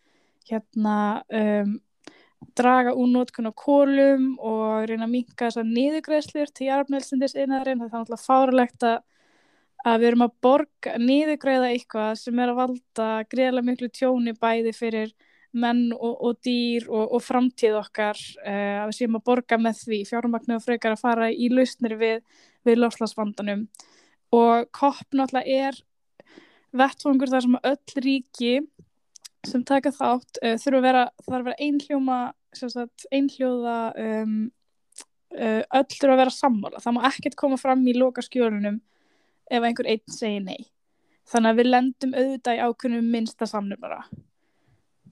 hérna 0.49 0.97
um, 1.41 1.75
draga 2.55 2.95
úr 2.95 3.11
nótkun 3.11 3.51
á 3.51 3.53
kólum 3.57 4.35
og 4.39 4.87
reyna 4.89 5.09
að 5.09 5.15
minka 5.15 5.49
þessar 5.49 5.67
niðugræðslur 5.69 6.53
til 6.55 6.69
jarfnælsindis 6.69 7.37
innæðarinn 7.37 7.83
það 7.83 7.87
er 7.87 7.95
náttúrulega 7.95 8.23
fáralegt 8.25 8.87
að, 8.87 8.99
að 9.85 10.01
við 10.01 10.09
erum 10.11 10.27
að 10.27 10.35
borga 10.47 10.97
niðugræða 11.03 11.71
eitthvað 11.73 12.11
sem 12.21 12.43
er 12.43 12.53
að 12.53 12.61
valda 12.61 13.09
greiðlega 13.31 13.69
miklu 13.71 13.91
tjóni 13.95 14.37
bæði 14.39 14.75
fyrir 14.77 15.15
menn 15.55 15.89
og, 15.95 16.15
og 16.19 16.39
dýr 16.45 16.89
og, 16.91 17.15
og 17.15 17.23
framtíð 17.23 17.79
okkar 17.79 18.19
uh, 18.43 18.83
að 18.83 18.89
við 18.91 18.99
séum 18.99 19.19
að 19.19 19.27
borga 19.31 19.59
með 19.61 19.83
því 19.85 20.01
fjármagnu 20.11 20.59
og 20.59 20.65
frekar 20.65 20.97
að 20.97 21.05
fara 21.05 21.31
í 21.31 21.51
lausnir 21.53 21.97
við, 22.01 22.23
við 22.67 22.81
lofslagsvandanum 22.83 23.67
og 24.35 24.71
kopp 24.75 25.15
náttúrulega 25.15 25.69
er 25.69 25.83
vettfangur 26.75 27.31
þar 27.31 27.47
sem 27.47 27.61
öll 27.71 28.03
ríki 28.03 28.55
sem 29.49 29.65
taka 29.67 29.93
þátt 29.95 30.41
uh, 30.43 30.57
þurfa 30.61 30.81
að 30.81 30.87
vera, 30.89 31.05
er 31.27 31.39
að 31.39 31.49
vera 31.49 31.63
einhljóma 31.67 32.19
einhljóða 33.15 33.79
um, 33.99 34.37
uh, 35.35 35.63
öll 35.63 35.89
þurfa 35.91 36.13
að 36.15 36.23
vera 36.23 36.35
sammála. 36.35 36.83
Það 36.85 36.97
má 36.97 37.01
ekkert 37.11 37.39
koma 37.41 37.59
fram 37.61 37.83
í 37.91 37.97
loka 37.97 38.25
skjólunum 38.25 38.79
ef 39.51 39.67
einhver 39.67 39.91
einn 39.91 40.05
segir 40.13 40.45
nei. 40.45 40.71
Þannig 41.31 41.51
að 41.51 41.59
við 41.61 41.71
lendum 41.71 42.15
auðvitað 42.15 42.59
í 42.59 42.65
ákveðnum 42.69 43.11
minnsta 43.11 43.49
samnumara. 43.49 44.03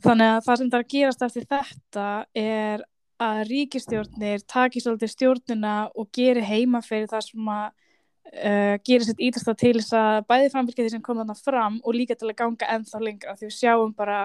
Þannig 0.02 0.32
að 0.34 0.40
það 0.46 0.58
sem 0.58 0.72
er 0.72 0.80
að 0.80 0.90
gerast 0.92 1.24
eftir 1.26 1.46
þetta 1.48 2.06
er 2.42 2.84
að 3.22 3.42
ríkistjórnir 3.48 4.42
takir 4.50 4.82
svolítið 4.82 5.12
stjórnina 5.12 5.74
og 5.94 6.08
gerir 6.14 6.44
heima 6.44 6.82
fyrir 6.84 7.08
það 7.10 7.28
sem 7.28 7.50
að 7.54 7.68
uh, 8.30 8.76
gerir 8.86 9.06
sitt 9.06 9.20
ídrasta 9.22 9.54
til 9.58 9.74
þess 9.80 9.96
að 9.98 10.22
bæði 10.30 10.52
framfylgja 10.54 10.86
því 10.86 10.94
sem 10.94 11.04
kom 11.04 11.20
þarna 11.20 11.36
fram 11.38 11.80
og 11.82 11.96
líka 11.96 12.16
til 12.18 12.30
að 12.30 12.38
ganga 12.42 12.70
ennþá 12.76 13.02
lengra. 13.02 13.36
Því 13.38 13.48
við 13.48 13.58
sjáum 13.58 13.94
bara 13.96 14.24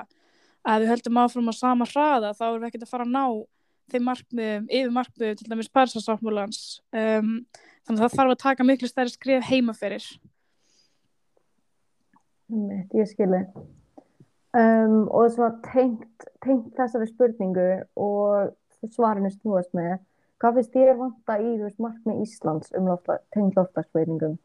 að 0.67 0.83
við 0.83 0.91
höldum 0.93 1.21
áfram 1.21 1.51
á 1.51 1.53
sama 1.55 1.87
hraða 1.87 2.33
þá 2.35 2.43
erum 2.49 2.63
við 2.63 2.69
ekkert 2.71 2.87
að 2.87 2.91
fara 2.91 3.07
að 3.07 3.15
ná 3.15 3.25
þeim 3.91 4.07
markmiðum, 4.07 4.67
yfir 4.67 4.93
markmiðum 4.95 5.39
til 5.39 5.47
dæmis 5.47 5.71
Parísasáttmúlans 5.71 6.61
um, 6.91 7.31
þannig 7.87 8.01
að 8.01 8.03
það 8.03 8.17
þarf 8.17 8.33
að 8.33 8.41
taka 8.43 8.67
miklu 8.67 8.89
stærri 8.91 9.13
skrif 9.13 9.47
heimaferir 9.47 10.07
Ég 12.95 13.09
skilji 13.11 13.43
um, 14.55 15.07
og 15.07 15.27
þess 15.27 15.43
að 15.47 15.57
tengt, 15.71 16.27
tengt 16.43 16.69
þessari 16.75 17.09
spurningu 17.11 17.69
og 18.03 18.91
svarinu 18.91 19.31
stúast 19.31 19.73
með 19.77 19.97
Hvað 20.41 20.59
finnst 20.59 20.75
þér 20.75 20.97
vanta 20.99 21.37
í 21.41 21.53
veist, 21.57 21.79
markmið 21.81 22.19
Íslands 22.21 22.73
um 22.77 22.89
lofta, 22.91 23.17
tengd 23.33 23.57
loftagsbreytingum? 23.57 24.35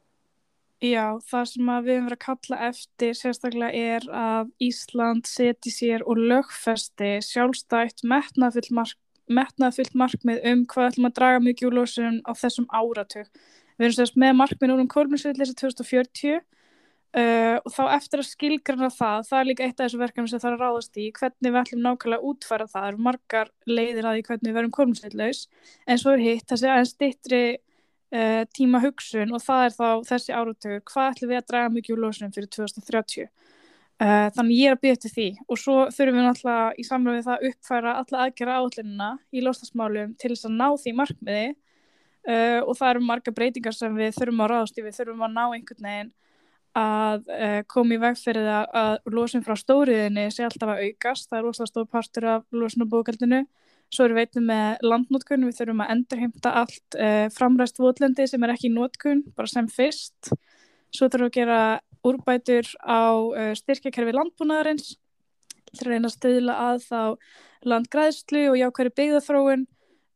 Já, 0.82 1.18
það 1.30 1.44
sem 1.50 1.68
við 1.68 1.92
höfum 1.94 2.06
verið 2.08 2.16
að 2.16 2.22
kalla 2.24 2.56
eftir 2.66 3.12
sérstaklega 3.14 3.90
er 3.94 4.06
að 4.18 4.48
Ísland 4.66 5.28
seti 5.30 5.70
sér 5.70 6.02
og 6.02 6.18
lögfesti 6.18 7.12
sjálfstætt 7.22 8.02
metnaðfyllt 8.02 8.72
mark, 8.74 8.96
markmið 9.94 10.40
um 10.50 10.64
hvað 10.72 10.88
ætlum 10.88 11.10
að 11.10 11.14
draga 11.20 11.44
mikið 11.44 11.68
úr 11.68 11.76
lósun 11.78 12.18
á 12.26 12.32
þessum 12.34 12.66
áratug. 12.74 13.28
Við 13.76 13.86
erum 13.86 13.98
sérst 14.00 14.18
með 14.18 14.34
markmið 14.40 14.72
núna 14.72 14.86
um 14.86 14.90
kólminsvillið 14.90 15.54
2040 15.60 16.42
Uh, 17.12 17.58
og 17.60 17.74
þá 17.74 17.82
eftir 17.92 18.22
að 18.22 18.24
skilgrana 18.24 18.88
það 18.88 19.26
það 19.28 19.38
er 19.38 19.46
líka 19.50 19.64
eitt 19.66 19.74
af 19.74 19.84
þessu 19.84 19.98
verkefni 20.00 20.30
sem 20.30 20.40
það 20.40 20.48
er 20.48 20.54
að 20.54 20.62
ráðast 20.62 20.94
í 20.96 21.08
hvernig 21.18 21.50
við 21.52 21.58
ætlum 21.60 21.82
nákvæmlega 21.84 22.22
að 22.22 22.28
útfæra 22.30 22.64
það. 22.70 22.72
Það 22.72 22.86
eru 22.88 23.02
margar 23.04 23.50
leiðir 23.68 24.06
að 24.08 24.14
því 24.16 24.22
hvernig 24.28 24.48
við 24.48 24.56
verum 24.56 24.72
kolumsveitlaus 24.78 25.40
en 25.84 26.00
svo 26.00 26.14
er 26.14 26.22
hitt 26.24 26.46
þessi 26.48 26.70
aðeins 26.72 26.92
stittri 26.94 27.42
uh, 27.52 28.40
tíma 28.56 28.80
hugsun 28.86 29.36
og 29.36 29.44
það 29.44 29.64
er 29.66 29.76
þá 29.76 29.90
þessi 30.08 30.36
áratögur 30.38 30.80
hvað 30.88 31.10
ætlum 31.10 31.32
við 31.34 31.40
að 31.42 31.50
draga 31.52 31.74
mikið 31.74 31.96
úr 31.98 32.02
lósunum 32.06 32.32
fyrir 32.32 32.48
2030 32.56 33.28
uh, 33.28 33.28
þannig 34.38 34.62
ég 34.62 34.72
er 34.72 34.78
að 34.78 34.82
byrja 34.86 35.02
til 35.04 35.12
því. 35.18 35.28
Og 35.52 35.62
svo 35.66 35.76
þurfum 35.92 36.18
við 36.22 36.26
náttúrulega 36.30 36.64
í 36.72 36.88
samlega 36.88 37.18
við 37.18 37.28
það 37.28 37.36
að 37.36 37.46
uppfæra 37.50 37.94
alla 38.00 38.24
aðgerra 38.24 38.56
átlunina 38.62 39.10
í 39.28 39.44
lostasmálum 39.44 40.16
til 40.16 40.32
þess 40.32 40.48
að 40.48 40.56
ná 40.56 40.66
því 40.80 40.96
markmiði. 41.02 41.44
Og 42.62 42.76
það 42.78 42.88
eru 42.88 43.00
marga 43.02 43.32
breytingar 43.34 43.74
sem 43.74 43.96
við 43.98 44.12
þurfum 44.14 44.44
að 44.44 44.52
ráðast 44.52 44.76
í 44.78 44.82
við 44.84 44.92
þurfum 44.94 45.24
að 45.26 45.32
ná 45.34 45.40
einhvern 45.42 45.86
veginn 45.90 46.12
að 46.78 47.26
uh, 47.28 47.58
koma 47.68 47.96
í 47.96 48.00
veg 48.00 48.16
fyrir 48.20 48.46
það 48.46 48.78
að 48.80 49.10
losun 49.16 49.44
frá 49.44 49.56
stóriðinni 49.60 50.28
sé 50.32 50.46
alltaf 50.46 50.72
að 50.72 50.86
aukast, 50.86 51.28
það 51.28 51.38
er 51.38 51.44
rosalega 51.46 51.72
stór 51.72 51.90
partur 51.92 52.28
af 52.32 52.46
losunabókaldinu, 52.56 53.42
svo 53.92 54.06
erum 54.06 54.16
við 54.16 54.26
veitum 54.26 54.48
með 54.48 54.86
landnótkun, 54.88 55.46
við 55.48 55.58
þurfum 55.58 55.84
að 55.84 55.92
endurheimta 55.96 56.54
allt 56.62 56.98
uh, 56.98 57.26
framræst 57.34 57.82
votlendi 57.82 58.26
sem 58.30 58.46
er 58.46 58.54
ekki 58.54 58.70
í 58.70 58.74
nótkun, 58.74 59.24
bara 59.36 59.52
sem 59.52 59.68
fyrst. 59.68 60.32
Svo 60.92 61.08
þurfum 61.08 61.28
við 61.28 61.32
að 61.32 61.38
gera 61.40 61.60
úrbætur 62.08 62.72
á 62.82 63.04
uh, 63.12 63.52
styrkjakerfi 63.58 64.16
landbúnaðarins 64.16 64.94
til 65.72 65.86
að 65.86 65.92
reyna 65.92 66.08
að 66.08 66.16
stöðla 66.16 66.56
að 66.70 66.82
þá 66.88 67.02
landgræðslu 67.72 68.48
og 68.50 68.58
jákværi 68.60 68.92
byggðarþróun 68.98 69.68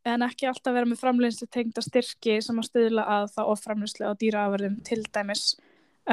en 0.07 0.25
ekki 0.27 0.49
alltaf 0.49 0.75
vera 0.75 0.89
með 0.89 1.01
framleinslu 1.03 1.49
tengda 1.51 1.83
styrki 1.83 2.39
sem 2.45 2.59
að 2.61 2.69
stöðla 2.71 3.07
að 3.17 3.31
þá 3.35 3.41
oframleinslu 3.55 4.11
á 4.11 4.13
dýraafverðum 4.19 4.77
til 4.87 5.01
dæmis 5.15 5.47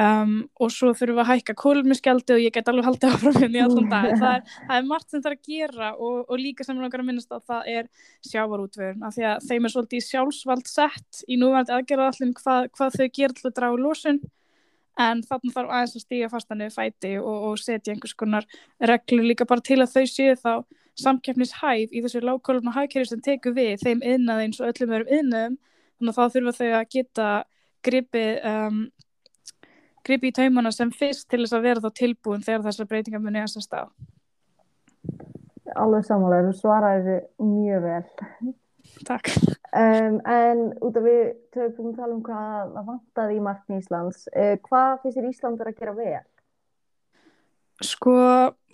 um, 0.00 0.34
og 0.60 0.72
svo 0.74 0.92
þurfum 0.92 1.18
við 1.18 1.22
að 1.22 1.30
hækka 1.30 1.56
kólmiskjaldi 1.60 2.36
og 2.36 2.42
ég 2.42 2.54
get 2.54 2.70
alveg 2.70 2.88
haldið 2.88 3.16
áfram 3.16 3.40
hérna 3.40 3.60
í 3.60 3.64
allan 3.64 3.90
dag. 3.92 4.08
Það 4.20 4.36
er, 4.36 4.54
það 4.68 4.76
er 4.78 4.86
margt 4.90 5.10
sem 5.10 5.24
það 5.24 5.30
er 5.30 5.36
að 5.38 5.50
gera 5.50 5.90
og, 5.94 6.20
og 6.28 6.40
líka 6.40 6.66
sem 6.66 6.76
við 6.76 6.86
langar 6.86 7.04
að 7.04 7.10
minnast 7.10 7.34
að 7.34 7.44
það 7.52 7.72
er 7.74 7.90
sjávarútvörun 8.30 9.04
af 9.08 9.16
því 9.16 9.26
að 9.30 9.50
þeim 9.50 9.68
er 9.68 9.74
svolítið 9.74 10.06
sjálfsvald 10.08 10.70
sett 10.70 11.24
í 11.28 11.40
núvært 11.40 11.74
aðgerðallin 11.74 12.34
hvað, 12.38 12.70
hvað 12.74 12.98
þau 12.98 13.06
gerir 13.08 13.36
til 13.38 13.50
að 13.50 13.58
draga 13.60 13.84
lósun 13.84 14.22
en 15.00 15.24
þannig 15.26 15.54
þarf 15.54 15.72
aðeins 15.74 15.96
að 15.98 16.04
stíga 16.04 16.30
fastanir 16.30 16.70
fæti 16.70 17.16
og, 17.18 17.48
og 17.50 17.58
setja 17.58 17.94
einhvers 17.94 18.14
konar 18.14 18.46
reglur 18.78 19.26
líka 19.26 19.46
bara 19.48 19.64
til 19.64 19.80
að 19.82 19.94
þau 19.96 20.04
séu 20.10 20.36
þá 20.38 20.52
samkeppnishæf 21.02 21.90
í 21.90 22.02
þessu 22.04 22.22
lágkólumna 22.22 22.74
hagkerfi 22.76 23.10
sem 23.10 23.22
tekur 23.24 23.56
við 23.56 23.82
þeim 23.82 24.04
innað 24.06 24.44
eins 24.44 24.60
og 24.60 24.70
öllum 24.70 24.94
örum 24.94 25.10
innum 25.10 25.56
þannig 25.98 26.12
að 26.12 26.18
þá 26.20 26.36
þurfa 26.36 26.54
þau 26.60 26.68
að 26.78 26.86
geta 26.94 27.30
gripið 27.84 28.46
um, 28.50 28.78
gripið 30.06 30.30
í 30.30 30.36
taumana 30.40 30.72
sem 30.74 30.92
fyrst 30.94 31.28
til 31.30 31.42
þess 31.44 31.56
að 31.56 31.64
vera 31.68 31.84
þá 31.84 32.00
tilbúin 32.00 32.44
þegar 32.44 32.66
þessar 32.68 32.90
breytingar 32.90 33.24
muni 33.24 33.42
að 33.42 33.56
stað. 33.64 33.94
Alveg 35.74 36.04
samanlega, 36.06 36.50
þú 36.50 36.58
svaraði 36.60 37.16
mjög 37.42 37.88
vel. 37.88 38.52
Takk. 39.08 39.30
Um, 39.74 40.20
En 40.28 40.60
út 40.84 40.96
af 41.00 41.02
við 41.02 41.22
tökum 41.54 41.90
að 41.90 41.96
tala 41.98 42.14
um 42.14 42.22
hvað 42.22 42.76
vantaði 42.86 43.38
í 43.38 43.42
markni 43.42 43.80
Íslands 43.80 44.28
uh, 44.30 44.54
hvað 44.68 45.00
finnst 45.02 45.18
þér 45.18 45.28
Ísland 45.32 45.64
að 45.64 45.74
gera 45.80 45.96
vel? 45.96 46.22
Sko, 47.82 48.14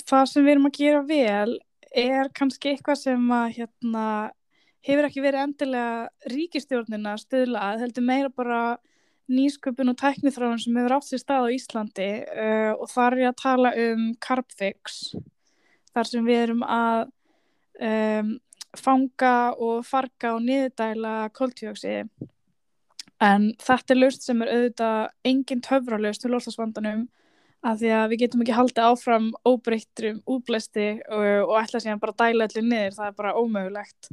það 0.04 0.26
sem 0.28 0.44
við 0.44 0.54
erum 0.54 0.68
að 0.68 0.76
gera 0.76 1.00
vel 1.08 1.54
er 1.90 2.30
kannski 2.36 2.74
eitthvað 2.74 3.00
sem 3.00 3.32
að 3.32 3.46
hérna, 3.56 4.04
hefur 4.86 5.08
ekki 5.08 5.24
verið 5.24 5.46
endilega 5.46 6.34
ríkistjórnina 6.34 7.16
stöðlað, 7.18 7.80
heldur 7.84 8.06
meira 8.06 8.30
bara 8.34 8.60
nýsköpun 9.30 9.92
og 9.92 9.98
tæknithráðun 10.00 10.60
sem 10.62 10.76
hefur 10.80 10.96
átt 10.96 11.08
sér 11.08 11.22
stað 11.22 11.46
á 11.46 11.54
Íslandi 11.54 12.10
uh, 12.26 12.72
og 12.76 12.90
þar 12.92 13.16
er 13.16 13.22
ég 13.24 13.32
að 13.32 13.40
tala 13.42 13.72
um 13.86 14.04
Carbfix 14.22 15.00
þar 15.94 16.10
sem 16.10 16.26
við 16.26 16.42
erum 16.46 16.66
að 16.66 17.06
um, 17.80 18.34
fanga 18.78 19.36
og 19.58 19.86
farga 19.86 20.34
og 20.36 20.44
niðurdæla 20.46 21.14
kóltjóksi 21.34 21.96
en 23.20 23.48
þetta 23.60 23.94
er 23.94 24.00
löst 24.00 24.26
sem 24.26 24.42
er 24.44 24.52
auðvitað 24.54 25.00
engin 25.28 25.64
töfralöst 25.64 26.24
til 26.24 26.32
loslasvandanum 26.34 27.08
af 27.66 27.80
því 27.80 27.90
að 27.92 28.06
við 28.12 28.22
getum 28.22 28.44
ekki 28.44 28.56
haldið 28.56 28.86
áfram 28.88 29.26
óbreyttrum 29.48 30.20
útblæsti 30.24 30.86
og, 31.12 31.26
og 31.50 31.56
ætla 31.60 31.96
bara 32.00 32.14
að 32.14 32.22
dæla 32.22 32.46
öllu 32.48 32.62
niður, 32.64 32.94
það 32.96 33.10
er 33.10 33.16
bara 33.18 33.34
ómögulegt. 33.36 34.12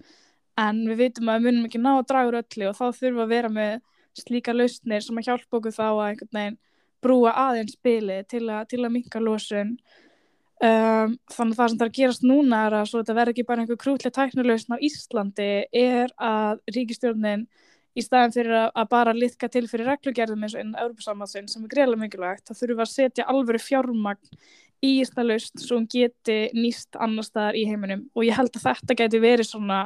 En 0.60 0.82
við 0.89 1.03
veitum 1.03 1.30
að 1.32 1.38
við 1.38 1.45
munum 1.47 1.69
ekki 1.69 1.82
ná 1.82 1.91
að 1.93 2.08
draga 2.10 2.32
úr 2.32 2.39
öllu 2.41 2.67
og 2.67 2.75
þá 2.75 2.86
þurfum 2.99 3.23
að 3.23 3.32
vera 3.32 3.51
með 3.53 3.77
slíka 4.23 4.56
lausnir 4.56 5.06
sem 5.06 5.19
að 5.19 5.30
hjálpa 5.30 5.60
okkur 5.60 5.75
þá 5.75 5.86
að 5.88 6.03
einhvern 6.08 6.38
veginn 6.39 6.60
brúa 7.03 7.34
aðeins 7.45 7.77
spili 7.77 8.19
til 8.30 8.45
að, 8.49 8.67
til 8.73 8.84
að 8.84 8.93
minka 8.95 9.21
losun. 9.21 9.77
Um, 10.58 11.13
þannig 11.30 11.53
að 11.53 11.60
það 11.60 11.69
sem 11.69 11.77
það 11.77 11.86
er 11.86 11.91
að 11.91 11.97
gerast 11.99 12.23
núna 12.25 12.60
er 12.65 12.75
að 12.80 12.93
þetta 12.95 13.15
verður 13.19 13.34
ekki 13.36 13.45
bara 13.45 13.62
einhver 13.62 13.77
krútlega 13.84 14.15
tæknulegusn 14.15 14.73
á 14.73 14.77
Íslandi 14.88 15.49
er 15.69 16.13
að 16.17 16.63
ríkistjórnin 16.73 17.43
í 17.97 18.06
staðin 18.06 18.34
fyrir 18.34 18.56
að, 18.63 18.71
að 18.82 18.88
bara 18.89 19.13
litka 19.13 19.49
til 19.53 19.67
fyrir 19.69 19.91
reglugerðum 19.91 20.45
eins 20.45 20.56
og 20.56 20.63
einn 20.63 20.73
Európa-samhansinn 20.73 21.51
sem 21.51 21.65
er 21.65 21.73
greiðlega 21.75 22.01
mikilvægt, 22.01 22.49
þá 22.49 22.58
þurfum 22.58 22.82
að 22.88 22.91
setja 22.93 23.27
alvöru 23.30 23.62
fjármagn 23.62 24.41
í 24.86 24.91
Íslandlaust 25.03 25.62
svo 25.62 25.80
hún 25.80 25.88
geti 25.89 26.39
nýst 26.58 26.97
annar 27.01 27.25
staðar 27.25 27.58
í 27.58 27.65
heiminum. 27.69 28.08
Og 28.17 28.25
ég 28.25 28.38
held 28.38 28.58
að 28.58 28.67
þetta 28.67 28.97
geti 28.97 29.21
verið 29.21 29.49
svona 29.49 29.80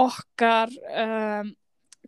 okkar 0.00 0.72
um, 0.72 1.52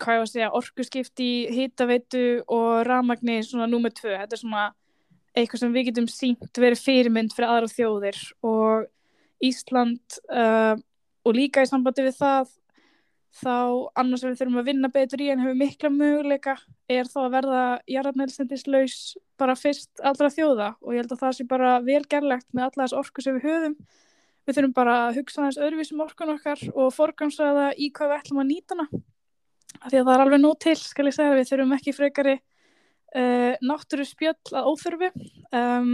hvað 0.00 0.16
ég 0.16 0.22
var 0.22 0.26
að 0.26 0.32
segja, 0.32 0.54
orkuskipti 0.58 1.28
hýtaveitu 1.54 2.24
og 2.50 2.82
rafmagni 2.88 3.38
svona 3.46 3.68
númið 3.70 3.98
tvö, 4.00 4.16
þetta 4.22 4.36
er 4.36 4.42
svona 4.42 4.64
eitthvað 5.34 5.62
sem 5.62 5.74
við 5.74 5.88
getum 5.90 6.10
sínt 6.10 6.60
verið 6.62 6.82
fyrirmynd 6.82 7.34
fyrir 7.34 7.50
aðra 7.50 7.70
þjóðir 7.70 8.20
og 8.46 8.90
Ísland 9.44 10.18
uh, 10.30 10.74
og 11.24 11.34
líka 11.36 11.64
í 11.64 11.68
sambandi 11.68 12.04
við 12.06 12.18
það 12.20 12.52
þá 13.34 13.56
annars 13.98 14.22
við 14.22 14.36
þurfum 14.38 14.60
að 14.60 14.68
vinna 14.68 14.90
betur 14.94 15.22
í 15.24 15.30
en 15.32 15.42
hefur 15.42 15.58
mikla 15.58 15.90
möguleika 15.90 16.54
er 16.90 17.08
þá 17.10 17.18
að 17.24 17.32
verða 17.34 17.62
jarðarmeilsendislaus 17.90 18.98
bara 19.40 19.56
fyrst 19.58 20.02
allra 20.06 20.30
þjóða. 20.30 20.68
Og 20.84 20.94
ég 20.94 21.02
held 21.02 21.16
að 21.16 21.24
það 21.24 21.34
sé 21.38 21.46
bara 21.50 21.72
velgerlegt 21.82 22.46
með 22.54 22.68
alla 22.68 22.84
þess 22.84 22.98
orku 23.00 23.24
sem 23.24 23.40
við 23.40 23.48
höfum. 23.48 23.74
Við 24.44 24.58
þurfum 24.58 24.76
bara 24.76 24.94
að 25.08 25.18
hugsa 25.18 25.48
þess 25.48 25.62
öðruvísum 25.66 26.04
orkun 26.04 26.34
okkar 26.36 26.62
og 26.74 26.94
forgansraða 26.94 27.72
í 27.74 27.90
hvað 27.96 28.12
við 28.12 28.22
ætlum 28.22 28.44
að 28.44 28.50
nýta 28.52 28.78
hana 28.78 29.04
af 29.80 29.88
því 29.90 30.00
að 30.00 30.04
það 30.04 30.14
er 30.14 30.24
alveg 30.24 30.42
nóg 30.42 30.58
til 30.64 30.76
skal 30.80 31.08
ég 31.08 31.16
segja 31.16 31.38
við 31.38 31.50
þurfum 31.50 31.74
ekki 31.78 31.96
frekari 31.96 32.36
uh, 32.38 33.52
náttúru 33.64 34.06
spjöll 34.08 34.54
að 34.54 34.70
óþurfi 34.70 35.10
um, 35.54 35.90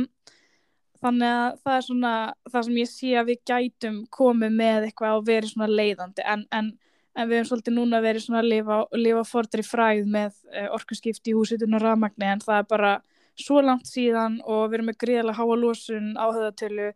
þannig 1.01 1.33
að 1.33 1.59
það 1.65 1.77
er 1.77 1.89
svona 1.89 2.15
það 2.53 2.69
sem 2.69 2.79
ég 2.81 2.93
sé 2.93 3.17
að 3.17 3.33
við 3.33 3.43
gætum 3.49 3.99
komið 4.13 4.57
með 4.61 4.89
eitthvað 4.91 5.19
og 5.19 5.27
verið 5.31 5.55
svona 5.55 5.71
leiðandi. 5.73 6.27
En, 6.29 6.47
en 6.53 6.73
en 7.19 7.29
við 7.29 7.41
hefum 7.41 7.49
svolítið 7.51 7.77
núna 7.77 8.01
verið 8.05 8.25
svona 8.25 8.43
að 8.43 8.51
lifa, 8.53 8.77
lifa 8.97 9.23
fordri 9.27 9.65
fræð 9.67 10.11
með 10.11 10.35
uh, 10.55 10.69
orkuskipti 10.77 11.33
í 11.33 11.37
húsitun 11.37 11.77
og 11.77 11.83
rafmagni 11.85 12.29
en 12.31 12.43
það 12.45 12.63
er 12.63 12.69
bara 12.71 12.93
svo 13.41 13.63
langt 13.65 13.89
síðan 13.89 14.39
og 14.45 14.69
við 14.69 14.79
erum 14.79 14.91
með 14.91 15.01
greiðlega 15.05 15.39
háa 15.39 15.57
lósun 15.59 16.13
á 16.15 16.27
höðatölu 16.29 16.91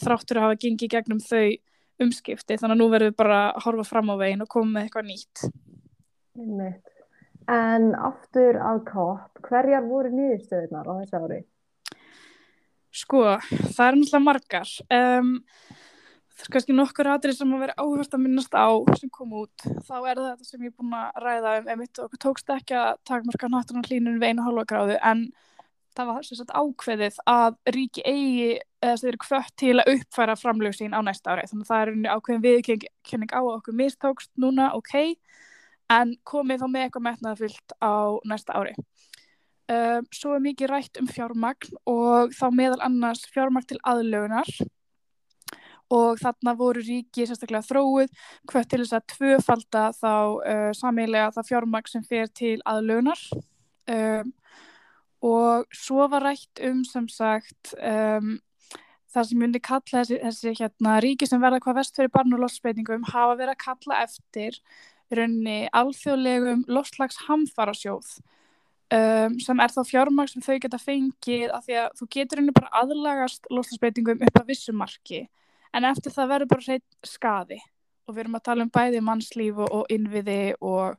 þráttur 0.00 0.40
að 0.40 0.46
hafa 0.46 0.60
gengið 0.64 0.94
gegnum 0.94 1.20
þau 1.22 1.58
umskipti. 2.02 2.56
Þannig 2.56 2.74
að 2.74 2.80
nú 2.80 2.88
verðum 2.90 3.12
við 3.12 3.18
bara 3.20 3.42
að 3.50 3.66
horfa 3.66 3.86
fram 3.86 4.10
á 4.10 4.16
veginn 4.22 4.44
og 4.44 4.50
koma 4.50 4.78
með 4.78 4.88
eitthvað 4.88 5.08
nýtt. 5.10 5.44
En 7.52 7.88
aftur 7.98 8.58
að 8.62 8.84
kopp, 8.88 9.40
hverjar 9.48 9.84
voru 9.84 10.12
nýðistöðunar 10.14 10.88
á 10.88 10.92
þessu 11.02 11.22
ári? 11.24 11.40
Sko, 12.92 13.22
það 13.72 13.86
er 13.86 13.96
náttúrulega 13.98 14.22
margar. 14.22 14.72
Um, 14.92 15.32
það 16.32 16.48
er 16.48 16.52
kannski 16.56 16.76
nokkur 16.76 17.10
aðrið 17.12 17.38
sem 17.38 17.54
að 17.54 17.62
vera 17.64 17.76
áhört 17.78 18.16
að 18.16 18.24
minnast 18.24 18.56
á 18.56 18.68
sem 18.98 19.10
kom 19.12 19.32
út 19.42 19.64
þá 19.86 19.94
er 20.00 20.18
það 20.18 20.28
þetta 20.28 20.48
sem 20.48 20.64
ég 20.64 20.72
er 20.72 20.76
búin 20.76 20.96
að 20.98 21.22
ræða 21.24 21.54
um 21.60 21.70
emitt 21.76 22.02
og 22.02 22.18
tókst 22.22 22.52
ekki 22.52 22.76
að 22.78 22.92
takmarka 23.08 23.50
náttúrulega 23.52 23.90
hlínun 23.90 24.20
við 24.22 24.32
einu 24.32 24.46
hálfa 24.46 24.66
gráðu 24.72 24.98
en 25.12 25.24
það 25.92 26.08
var 26.08 26.28
að 26.32 26.54
ákveðið 26.62 27.20
að 27.28 27.58
ríki 27.76 28.04
eigi 28.08 28.50
eða 28.82 28.98
þeir 29.02 29.10
eru 29.12 29.22
hvött 29.28 29.56
til 29.60 29.74
að 29.76 29.92
uppfæra 29.94 30.36
framlög 30.40 30.76
sín 30.78 30.96
á 30.96 31.00
næsta 31.04 31.34
ári 31.34 31.46
þannig 31.50 31.68
að 31.68 31.72
það 31.72 31.82
er 31.82 32.16
ákveðin 32.16 32.44
viðkenning 32.46 33.34
á 33.36 33.40
okkur 33.44 33.76
mistókst 33.76 34.32
núna 34.40 34.72
ok 34.78 34.94
en 35.92 36.14
komið 36.28 36.62
þá 36.62 36.68
með 36.68 36.84
eitthvað 36.86 37.06
metnaðfyllt 37.08 37.74
á 37.82 37.94
næsta 38.28 38.58
ári. 38.58 38.74
Um, 39.72 40.06
svo 40.12 40.34
er 40.36 40.42
mikið 40.44 40.72
rætt 40.72 41.00
um 41.00 41.08
fjármagn 41.08 41.76
og 41.88 42.32
þá 42.36 42.46
meðal 42.52 42.80
annars 42.84 43.22
fjármagn 43.32 43.68
til 43.70 43.80
aðlögunar. 43.88 44.50
Og 45.92 46.20
þarna 46.20 46.54
voru 46.56 46.82
ríki 46.82 47.26
sérstaklega 47.28 47.66
þróið 47.68 48.12
hvert 48.48 48.70
til 48.72 48.80
þess 48.82 48.96
að 48.96 49.08
tvöfalda 49.12 49.86
þá 49.96 50.12
uh, 50.12 50.70
sameilega 50.76 51.32
það 51.36 51.50
fjármagn 51.50 51.92
sem 51.92 52.06
fer 52.08 52.30
til 52.32 52.56
aðlögnar 52.68 53.20
um, 53.92 54.32
og 55.22 55.76
svo 55.76 56.08
var 56.10 56.24
rætt 56.26 56.62
um 56.66 56.82
sem 56.88 57.06
sagt 57.12 57.74
um, 57.78 58.38
það 59.12 59.28
sem 59.28 59.42
myndi 59.42 59.60
kalla 59.62 60.00
þessi, 60.00 60.18
þessi 60.22 60.54
hérna, 60.58 60.96
ríki 61.04 61.28
sem 61.28 61.42
verða 61.42 61.60
hvað 61.62 61.82
vestfyrir 61.82 62.12
barn 62.14 62.34
og 62.34 62.42
losspeitingum 62.42 63.06
hafa 63.12 63.36
verið 63.36 63.54
að 63.54 63.62
kalla 63.66 64.00
eftir 64.06 64.58
raunni 65.18 65.58
alþjóðlegum 65.76 66.64
losslags 66.72 67.18
hamfarasjóð 67.26 68.14
um, 68.92 69.36
sem 69.42 69.62
er 69.64 69.74
þá 69.74 69.82
fjármagn 69.88 70.30
sem 70.30 70.44
þau 70.44 70.58
geta 70.62 70.80
fengið 70.80 71.52
af 71.54 71.66
því 71.66 71.78
að 71.82 72.00
þú 72.00 72.08
getur 72.16 72.40
raunni 72.40 72.56
bara 72.56 72.72
aðlagast 72.82 73.48
losslagsbeitingum 73.50 74.24
upp 74.26 74.40
að 74.40 74.50
vissu 74.52 74.74
marki 74.76 75.26
en 75.72 75.88
eftir 75.88 76.14
það 76.14 76.32
verður 76.34 76.52
bara 76.52 76.66
hreitt 76.66 77.06
skaði. 77.06 77.60
Og 78.06 78.14
við 78.14 78.24
erum 78.24 78.36
að 78.36 78.46
tala 78.48 78.66
um 78.66 78.72
bæði 78.72 79.00
mannslíf 79.04 79.60
og, 79.62 79.70
og 79.72 79.92
innviði 79.92 80.54
og 80.60 80.98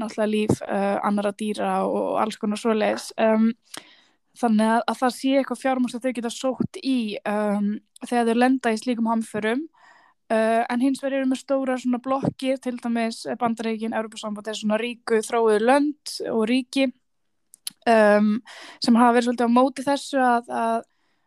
náttúrulega 0.00 0.30
líf 0.32 0.62
uh, 0.66 0.98
annara 1.06 1.32
dýra 1.38 1.74
og, 1.86 2.16
alls 2.20 2.38
konar 2.40 2.60
svoleiðis. 2.60 3.10
Um, 3.20 3.52
þannig 4.38 4.72
að, 4.74 4.82
að 4.88 4.98
það 5.02 5.14
sé 5.18 5.32
eitthvað 5.38 5.62
fjármang 5.62 5.92
sem 5.92 6.02
þau 6.02 6.12
geta 6.16 6.32
sótt 6.32 6.80
í 6.82 6.98
um, 7.28 7.70
þegar 8.02 8.28
þau 8.28 8.40
lenda 8.40 8.72
í 8.72 8.80
slíkum 8.80 9.10
hamförum 9.12 9.66
uh, 10.32 10.62
en 10.66 10.82
hins 10.82 11.02
vegar 11.02 11.20
eru 11.20 11.30
með 11.30 11.42
stóra 11.44 11.76
svona 11.80 12.00
blokkir 12.02 12.60
til 12.62 12.78
dæmis 12.80 13.24
bandaríkin, 13.40 13.96
Europasamband 13.96 14.48
er 14.48 14.58
svona 14.58 14.80
ríku 14.80 15.20
þróið 15.24 15.66
lönd 15.68 16.16
og 16.32 16.46
ríki 16.50 16.88
um, 17.86 18.38
sem 18.82 18.98
hafa 18.98 19.18
verið 19.18 19.28
svolítið 19.28 19.52
á 19.52 19.56
móti 19.58 19.86
þessu 19.86 20.22
að, 20.22 20.50
að 20.50 20.80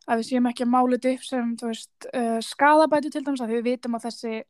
að 0.06 0.22
við 0.22 0.28
séum 0.30 0.50
ekki 0.50 0.66
að 0.66 0.72
mála 0.72 0.98
þetta 0.98 1.14
upp 1.16 1.26
sem 1.26 1.54
veist, 1.62 2.08
uh, 2.12 2.38
skadabætu 2.46 3.12
til 3.12 3.24
dæmis 3.26 3.44
að 3.44 3.56
við 3.56 3.68
vitum 3.70 3.98
að 3.98 4.08
þessi, 4.08 4.42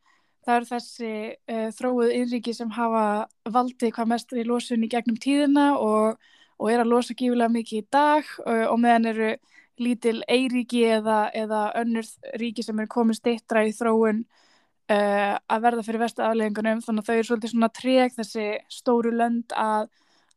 það 0.45 0.55
eru 0.57 0.69
þessi 0.71 1.11
uh, 1.31 1.67
þróið 1.77 2.15
innriki 2.19 2.55
sem 2.55 2.71
hafa 2.75 3.05
valdið 3.55 3.93
hvað 3.95 4.11
mest 4.11 4.35
í 4.35 4.45
losunni 4.47 4.91
gegnum 4.91 5.19
tíðina 5.21 5.67
og, 5.79 6.19
og 6.59 6.71
er 6.71 6.83
að 6.83 6.91
losa 6.91 7.15
gífilega 7.15 7.53
mikið 7.55 7.81
í 7.81 7.85
dag 7.95 8.31
og, 8.45 8.79
meðan 8.83 9.11
eru 9.13 9.35
lítil 9.79 10.21
eiríki 10.31 10.85
eða, 10.87 11.25
eða 11.35 11.65
önnur 11.81 12.07
ríki 12.39 12.63
sem 12.63 12.79
er 12.79 12.91
komið 12.91 13.19
steittra 13.19 13.65
í 13.67 13.73
þróun 13.75 14.23
uh, 14.93 15.35
að 15.37 15.65
verða 15.67 15.85
fyrir 15.87 16.03
vestu 16.05 16.25
afleggingunum 16.25 16.83
þannig 16.85 17.03
að 17.03 17.09
þau 17.09 17.15
eru 17.15 17.27
svolítið 17.29 17.53
svona 17.53 17.71
treg 17.81 18.17
þessi 18.17 18.47
stóru 18.71 19.13
lönd 19.15 19.55
að 19.57 19.89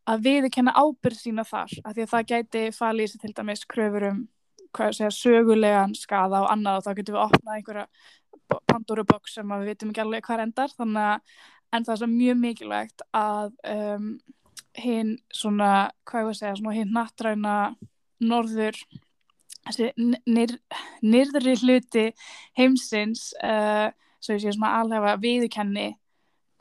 að 0.09 0.23
viðkenna 0.25 0.73
ábyrð 0.73 1.19
sína 1.21 1.45
þar, 1.45 1.73
af 1.85 1.93
því 1.93 2.05
að 2.05 2.13
það 2.15 2.29
gæti 2.31 2.61
falið 2.73 3.05
í 3.05 3.09
sig 3.13 3.21
til 3.21 3.33
dæmis 3.37 3.67
kröfur 3.69 4.07
um 4.09 4.23
segja, 4.77 5.11
sögulegan 5.13 5.93
skada 5.97 6.43
og 6.45 6.53
annað 6.53 6.81
og 6.81 6.87
þá 6.87 6.91
getum 6.97 7.17
við 7.17 7.25
opnað 7.27 7.55
einhverja 7.59 7.87
Pandora-box 8.69 9.35
sem 9.37 9.51
við 9.53 9.67
vitum 9.69 9.91
ekki 9.93 10.01
alveg 10.01 10.25
hvað 10.25 10.43
endar. 10.47 10.73
Þannig 10.73 11.03
að 11.05 11.33
en 11.77 11.85
það 11.85 12.03
er 12.03 12.13
mjög 12.13 12.39
mikilvægt 12.43 13.05
að 13.17 13.53
um, 13.69 14.09
hinn 14.79 15.15
svona, 15.35 15.91
hvað 16.09 16.21
ég 16.23 16.29
voru 16.29 16.37
að 16.37 16.41
segja, 16.41 16.57
svona 16.61 16.77
hinn 16.79 16.95
nattræna 16.97 17.57
norður 18.25 18.79
þessi 19.69 19.91
nýr, 20.27 20.55
nýrðri 21.05 21.57
hluti 21.61 22.07
heimsins 22.57 23.31
uh, 23.45 23.91
svo 24.19 24.37
ég 24.37 24.43
sé 24.43 24.55
svona 24.55 24.77
alveg 24.81 25.23
viðkenni 25.23 25.89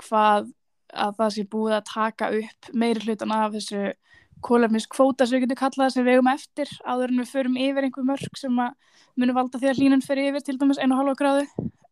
hvað 0.04 0.52
að 0.94 1.16
það 1.20 1.34
sé 1.36 1.46
búið 1.52 1.78
að 1.78 1.88
taka 1.90 2.30
upp 2.38 2.70
meiri 2.74 3.04
hlutan 3.06 3.34
af 3.36 3.56
þessu 3.56 3.88
kólefnis 4.46 4.88
kvóta 4.90 5.26
sem 5.26 5.38
við 5.38 5.48
getum 5.48 5.60
kallað 5.62 5.94
sem 5.96 6.06
við 6.06 6.18
eigum 6.18 6.30
eftir 6.32 6.72
áður 6.86 7.14
en 7.14 7.22
við 7.24 7.32
förum 7.32 7.58
yfir 7.60 7.88
einhver 7.88 8.06
mörg 8.08 8.40
sem 8.40 8.60
munum 9.18 9.38
valda 9.38 9.60
því 9.62 9.72
að 9.72 9.82
hlínun 9.82 10.06
fyrir 10.06 10.32
yfir 10.32 10.46
til 10.46 10.58
dæmis 10.62 10.82
1,5 10.82 11.16
gráðu. 11.18 11.48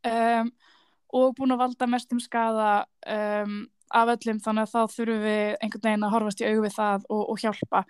Um, 0.05 0.51
og 1.15 1.31
búin 1.37 1.55
að 1.55 1.63
valda 1.63 1.87
mestum 1.89 2.19
skada 2.21 2.85
um, 3.09 3.63
af 3.95 4.11
öllum 4.15 4.41
þannig 4.43 4.65
að 4.65 4.73
þá 4.73 4.95
þurfum 4.95 5.23
við 5.23 5.43
einhvern 5.63 5.85
veginn 5.87 6.05
að 6.05 6.13
horfast 6.15 6.41
í 6.41 6.47
auðvið 6.49 6.75
það 6.75 7.07
og, 7.09 7.23
og 7.31 7.41
hjálpa. 7.41 7.81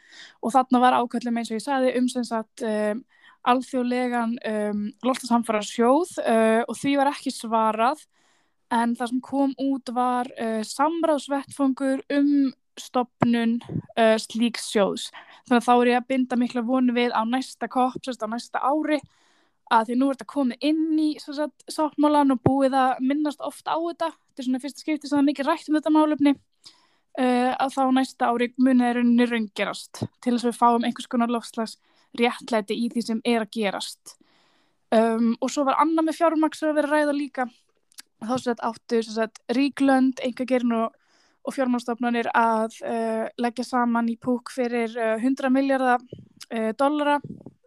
Og 0.41 0.55
þarna 0.55 0.81
var 0.83 0.97
ákveðlum 0.99 1.39
eins 1.41 1.51
og 1.51 1.57
ég 1.57 1.65
sagði 1.65 1.95
umsensat 1.99 2.65
um, 2.69 3.03
alþjóðlegan 3.51 4.35
um, 4.49 4.83
loftasamfara 5.05 5.61
sjóð 5.65 6.17
uh, 6.23 6.61
og 6.65 6.77
því 6.79 6.95
var 6.99 7.11
ekki 7.11 7.33
svarað 7.33 8.05
en 8.73 8.95
það 8.97 9.11
sem 9.11 9.23
kom 9.23 9.53
út 9.61 9.91
var 9.93 10.29
uh, 10.41 10.61
samráðsvettfangur 10.65 12.05
um 12.17 12.31
stopnun 12.79 13.59
uh, 13.95 14.15
slíks 14.19 14.69
sjóðs. 14.73 15.11
Þannig 15.45 15.61
að 15.61 15.67
þá 15.67 15.73
er 15.75 15.91
ég 15.91 16.01
að 16.01 16.09
binda 16.09 16.39
mikla 16.39 16.65
vonu 16.65 16.95
við 16.95 17.13
á 17.15 17.21
næsta 17.27 17.69
kopp, 17.71 18.01
sérst 18.03 18.25
á 18.25 18.27
næsta 18.27 18.63
ári 18.63 18.99
að 19.73 19.89
því 19.89 19.97
nú 19.97 20.09
er 20.09 20.17
þetta 20.17 20.29
komið 20.29 20.65
inn 20.69 20.99
í 21.01 21.09
sáttmálan 21.21 22.35
og 22.35 22.41
búið 22.45 22.75
að 22.77 22.99
minnast 23.01 23.41
ofta 23.41 23.73
á 23.73 23.79
þetta. 23.81 24.11
Þetta 24.13 24.43
er 24.43 24.47
svona 24.49 24.61
fyrsta 24.61 24.83
skipti 24.83 25.09
sem 25.09 25.15
það 25.15 25.23
er 25.23 25.29
mikið 25.31 25.49
rætt 25.49 25.69
um 25.69 25.77
þetta 25.79 25.93
málefni 25.95 26.33
uh, 26.35 27.51
að 27.53 27.73
þá 27.77 27.83
næsta 27.97 28.29
ári 28.29 28.51
munið 28.57 28.89
er 28.89 29.01
unni 29.01 29.29
raungerast 29.29 30.03
til 30.03 30.35
þess 30.35 30.45
að 30.45 30.51
við 30.51 30.59
fáum 30.59 30.85
einhvers 30.85 31.09
konar 31.11 31.33
lofslags 31.33 31.77
réttlæti 32.19 32.77
í 32.77 32.89
því 32.93 33.03
sem 33.05 33.21
er 33.25 33.45
að 33.45 33.53
gerast. 33.57 34.15
Um, 34.95 35.33
og 35.41 35.49
svo 35.51 35.65
var 35.67 35.79
annað 35.81 36.09
með 36.09 36.19
fjármaks 36.19 36.61
að 36.63 36.77
vera 36.77 36.91
ræða 36.91 37.15
líka 37.15 37.47
þá 38.25 38.35
sett 38.41 38.61
áttu 38.63 39.01
sett, 39.03 39.39
ríklönd, 39.53 40.21
engagerinn 40.23 40.75
og, 40.77 40.93
og 41.45 41.55
fjármálstofnunir 41.55 42.29
að 42.37 42.77
uh, 42.85 43.25
leggja 43.41 43.65
saman 43.67 44.11
í 44.11 44.17
púk 44.21 44.53
fyrir 44.53 44.93
uh, 44.95 45.15
100 45.17 45.51
miljardar 45.53 46.05
uh, 46.05 46.71
dollara 46.77 47.19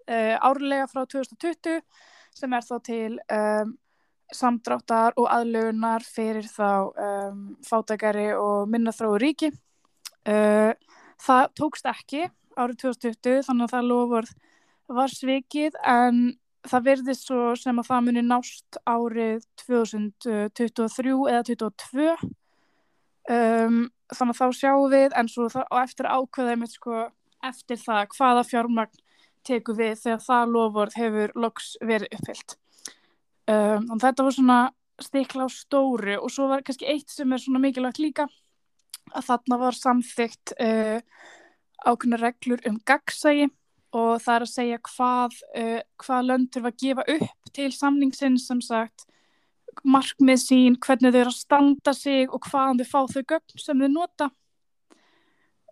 árlega 0.09 0.87
frá 0.89 1.03
2020 1.05 1.83
sem 2.33 2.55
er 2.57 2.65
þá 2.65 2.77
til 2.87 3.19
um, 3.29 3.75
samdráttar 4.33 5.13
og 5.21 5.27
aðlögunar 5.29 6.07
fyrir 6.07 6.49
þá 6.49 6.89
um, 6.89 7.43
fátækari 7.69 8.31
og 8.33 8.71
minnaþróu 8.73 9.19
ríki. 9.21 9.51
Það 10.25 11.45
tókst 11.61 11.91
ekki 11.93 12.23
árið 12.59 12.83
2020 12.85 13.47
þannig 13.49 13.67
að 13.67 13.75
það 13.75 13.89
lofur 13.93 14.31
var 14.99 15.13
svikið 15.13 15.79
en 15.85 16.21
það 16.69 16.87
verðist 16.89 17.29
svo 17.29 17.53
sem 17.59 17.79
að 17.81 17.89
það 17.91 18.05
muni 18.09 18.25
nást 18.27 18.79
árið 18.89 19.45
2023 19.65 21.17
eða 21.33 21.45
2022 21.49 22.09
um, 23.29 23.83
þannig 24.15 24.33
að 24.35 24.41
þá 24.41 24.59
sjáum 24.61 24.89
við 24.93 25.17
en 25.19 25.31
svo 25.31 25.49
það, 25.53 25.69
eftir 25.83 26.09
ákveðum 26.09 26.65
sko, 26.71 27.05
eftir 27.47 27.81
það 27.83 28.17
hvaða 28.17 28.47
fjármagn 28.49 29.05
teku 29.47 29.77
við 29.79 29.95
þegar 30.03 30.25
það 30.25 30.55
lofvörð 30.57 30.99
hefur 30.99 31.33
loks 31.39 31.71
verið 31.85 32.19
uppfyllt. 32.19 32.57
Um, 33.49 33.87
þetta 33.97 34.27
var 34.27 34.35
svona 34.37 34.59
stikla 35.01 35.47
á 35.47 35.49
stóru 35.53 36.19
og 36.19 36.33
svo 36.33 36.49
var 36.51 36.65
kannski 36.67 36.89
eitt 36.91 37.13
sem 37.13 37.33
er 37.33 37.41
svona 37.41 37.63
mikilvægt 37.63 38.01
líka 38.03 38.27
að 39.15 39.29
þarna 39.29 39.59
var 39.63 39.77
samþygt 39.79 40.57
uh, 40.59 40.99
ákveðna 41.87 42.21
reglur 42.23 42.63
um 42.69 42.79
gagsægi 42.87 43.49
og 43.97 44.19
það 44.21 44.35
er 44.35 44.45
að 44.45 44.53
segja 44.53 44.81
hvað, 44.89 45.37
uh, 45.57 45.79
hvað 46.03 46.27
lönd 46.29 46.51
þurfa 46.55 46.73
að 46.73 46.83
gefa 46.83 47.07
upp 47.17 47.53
til 47.57 47.71
samningsins 47.73 48.49
sem 48.51 48.61
sagt 48.65 49.07
markmið 49.87 50.41
sín, 50.43 50.77
hvernig 50.83 51.15
þau 51.15 51.21
eru 51.21 51.33
að 51.33 51.39
standa 51.39 51.95
sig 51.95 52.33
og 52.35 52.49
hvaðan 52.51 52.83
þau 52.83 52.89
fá 52.91 53.01
þau 53.15 53.23
gögn 53.33 53.63
sem 53.63 53.83
þau 53.83 53.91
nota. 53.93 54.31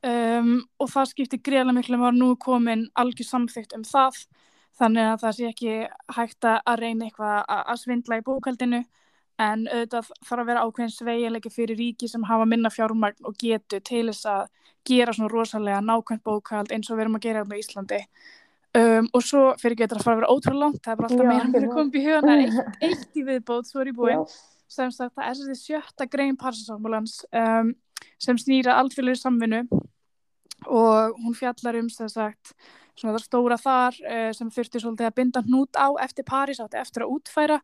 Um, 0.07 0.61
og 0.79 0.91
það 0.93 1.09
skiptir 1.11 1.41
greiðlega 1.43 1.75
miklu 1.81 1.99
að 1.99 2.19
nú 2.21 2.29
komin 2.39 2.85
algjör 2.95 3.27
samþygt 3.27 3.73
um 3.75 3.83
það 3.87 4.21
þannig 4.77 5.09
að 5.09 5.23
það 5.23 5.37
sé 5.37 5.49
ekki 5.51 5.77
hægt 6.19 6.47
að 6.47 6.83
reyna 6.83 7.09
eitthvað 7.09 7.39
að 7.57 7.81
svindla 7.81 8.19
í 8.21 8.25
bókaldinu 8.27 8.83
en 9.43 9.67
auðvitað 9.69 10.09
þarf 10.25 10.43
að 10.43 10.49
vera 10.51 10.65
ákveðin 10.65 10.95
sveiginleiki 10.95 11.53
fyrir 11.53 11.79
ríki 11.79 12.09
sem 12.09 12.25
hafa 12.25 12.47
minna 12.49 12.73
fjármagn 12.73 13.29
og 13.29 13.37
getu 13.41 13.81
til 13.85 14.07
þess 14.09 14.29
að 14.33 14.49
gera 14.87 15.13
svona 15.13 15.33
rosalega 15.33 15.83
nákvæmt 15.85 16.25
bókald 16.25 16.73
eins 16.73 16.91
og 16.91 16.97
við 16.97 17.07
erum 17.07 17.19
að 17.19 17.27
gera 17.27 17.43
hérna 17.43 17.59
í 17.59 17.65
Íslandi. 17.65 18.01
Um, 18.77 19.09
og 19.17 19.25
svo 19.25 19.43
fyrir 19.61 19.79
getur 19.81 20.01
að 20.01 20.05
fara 20.05 20.17
að 20.17 20.21
vera 20.21 20.35
ótrúlega 20.35 20.61
langt 20.61 20.83
það 20.85 20.93
er 20.93 20.99
bara 21.01 21.09
alltaf 21.09 21.29
meira 21.31 21.49
með 21.49 21.65
að 21.65 21.75
koma 21.77 21.97
í 21.97 22.05
hugan 22.05 22.33
eitt, 22.35 22.81
eitt 22.85 23.17
í 23.17 23.23
viðbót, 23.25 23.69
svo 23.71 23.81
er 23.81 23.91
ég 23.91 23.97
búinn 23.97 24.25
sem 24.69 24.91
sagt 24.93 25.15
það 25.15 25.29
er 25.31 25.39
þessi 25.39 25.71
sjötta 25.71 26.07
grein 26.11 26.37
parsasámulans 26.37 27.21
um, 27.31 27.71
sem 28.21 28.41
snýra 28.41 28.77
allfélagur 28.81 29.21
samvinnu 29.21 29.63
og 30.67 31.17
hún 31.23 31.37
fjallar 31.39 31.79
um 31.81 31.89
sem 31.93 32.11
sagt 32.11 32.53
svona 32.97 33.15
það 33.17 33.25
stóra 33.25 33.59
þar 33.61 33.99
uh, 34.03 34.31
sem 34.37 34.51
þurfti 34.53 34.83
svolítið 34.83 35.09
að 35.09 35.17
binda 35.21 35.45
hnút 35.47 35.79
á 35.79 35.89
eftir 36.05 36.27
París 36.29 36.61
átti 36.61 36.81
eftir 36.81 37.07
að 37.07 37.17
útfæra 37.17 37.61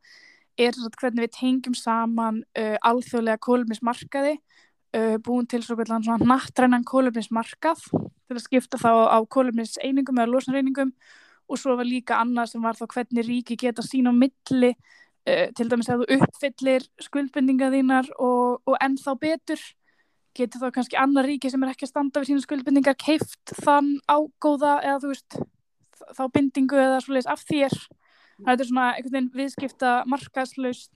er 0.60 0.76
hvernig 1.00 1.26
við 1.26 1.34
tengjum 1.36 1.76
saman 1.76 2.42
uh, 2.58 2.76
alþjóðlega 2.84 3.40
kólumnismarkaði 3.42 4.36
uh, 4.36 5.16
búin 5.24 5.48
til 5.48 5.62
svona 5.64 6.18
nattrænan 6.20 6.86
kólumnismarkað 6.88 7.84
til 7.90 8.36
að 8.36 8.44
skipta 8.44 8.80
þá 8.80 8.90
á 9.12 9.18
kólumniseiningum 9.24 10.18
eða 10.20 10.32
losnareiningum 10.32 10.92
og 11.48 11.60
svo 11.60 11.76
var 11.76 11.88
líka 11.88 12.20
annað 12.20 12.52
sem 12.52 12.64
var 12.64 12.78
þá 12.78 12.86
hvernig 12.94 13.28
ríki 13.28 13.58
geta 13.60 13.84
sín 13.84 14.08
á 14.08 14.12
milli 14.12 14.72
uh, 14.72 15.46
til 15.56 15.68
dæmis 15.70 15.90
að 15.92 16.04
þú 16.04 16.18
uppfyllir 16.18 16.88
skuldbendinga 17.00 17.70
þínar 17.72 18.12
og, 18.18 18.60
og 18.66 18.76
ennþá 18.80 19.16
betur 19.20 19.64
getur 20.36 20.62
þá 20.62 20.70
kannski 20.76 21.00
annar 21.00 21.28
ríki 21.28 21.50
sem 21.52 21.64
er 21.64 21.72
ekki 21.72 21.88
að 21.88 21.92
standa 21.92 22.22
við 22.22 22.32
sína 22.32 22.44
skuldbendingar 22.44 22.96
keift 23.00 23.56
þann 23.64 23.98
ágóða 24.08 24.78
eða 24.80 25.00
þú 25.02 25.10
veist 25.12 25.40
þá 26.16 26.22
bindingu 26.32 26.78
eða 26.80 27.02
svoleiðis 27.04 27.28
af 27.30 27.44
þér 27.48 27.76
þetta 28.40 28.58
er 28.58 28.68
svona 28.68 28.88
einhvern 28.96 29.14
veginn 29.14 29.30
viðskipta 29.36 29.92
markaðslaust 30.10 30.90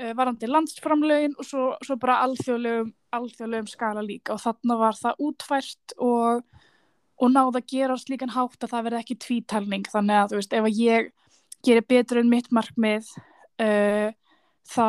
uh, 0.00 0.12
varandi 0.18 0.50
landsframlögin 0.50 1.36
og 1.38 1.48
svo, 1.48 1.64
svo 1.84 1.96
bara 2.00 2.20
alþjóðlegum, 2.26 2.92
alþjóðlegum 3.18 3.70
skala 3.70 4.04
líka. 4.06 4.36
Og 4.36 4.42
þarna 4.42 4.78
var 4.80 4.98
það 4.98 5.26
útfært 5.28 5.96
og, 5.98 6.46
og 7.18 7.34
náða 7.34 7.60
að 7.60 7.68
gera 7.74 7.98
slíkan 8.00 8.34
hátt 8.36 8.64
að 8.64 8.74
það 8.74 8.88
verði 8.88 9.02
ekki 9.02 9.20
tvítalning. 9.26 9.90
Þannig 9.92 10.20
að 10.20 10.32
þú 10.32 10.40
veist 10.40 10.56
ef 10.58 10.70
að 10.70 10.80
ég 10.80 11.12
gerir 11.62 11.86
betur 11.88 12.22
en 12.22 12.32
mitt 12.32 12.50
markmið 12.54 13.12
uh, 13.62 14.10
þá 14.72 14.88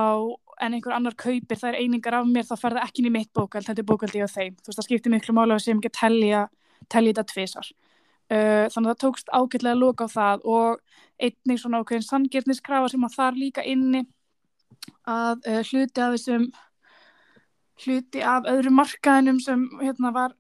en 0.64 0.76
einhver 0.78 0.94
annar 0.96 1.16
kaupir 1.18 1.60
þær 1.60 1.76
einingar 1.76 2.16
af 2.20 2.28
mér 2.30 2.46
þá 2.48 2.54
fer 2.62 2.76
það 2.78 2.86
ekki 2.86 3.02
inn 3.02 3.10
í 3.10 3.14
mitt 3.18 3.32
bókald, 3.36 3.66
þetta 3.68 3.82
er 3.82 3.88
bókaldi 3.90 4.22
á 4.22 4.30
þeim. 4.30 4.54
Þú 4.62 4.70
veist 4.70 4.80
það 4.80 4.88
skiptir 4.88 5.14
miklu 5.14 5.34
mála 5.36 5.58
sem 5.60 5.80
ekki 5.82 5.92
telja 5.98 6.44
telja 6.92 7.14
þetta 7.14 7.26
tvísar 7.32 7.70
uh, 8.32 8.66
þannig 8.72 8.90
að 8.90 8.92
það 8.92 9.02
tókst 9.04 9.32
ágætlega 9.32 9.76
að 9.76 9.82
loka 9.82 10.08
á 10.08 10.16
það 10.16 10.46
og 10.54 10.84
einnig 11.24 11.62
svona 11.62 11.82
ákveðin 11.82 12.06
sangirniskrafa 12.08 12.92
sem 12.92 13.08
að 13.08 13.18
þar 13.18 13.40
líka 13.40 13.66
inni 13.68 14.04
að 15.10 15.44
uh, 15.50 15.60
hluti 15.70 16.04
af 16.04 16.16
þessum 16.16 16.48
hluti 17.84 18.24
af 18.24 18.48
öðru 18.50 18.72
markaðinum 18.74 19.42
sem 19.44 19.66
hérna 19.82 20.14
var 20.16 20.38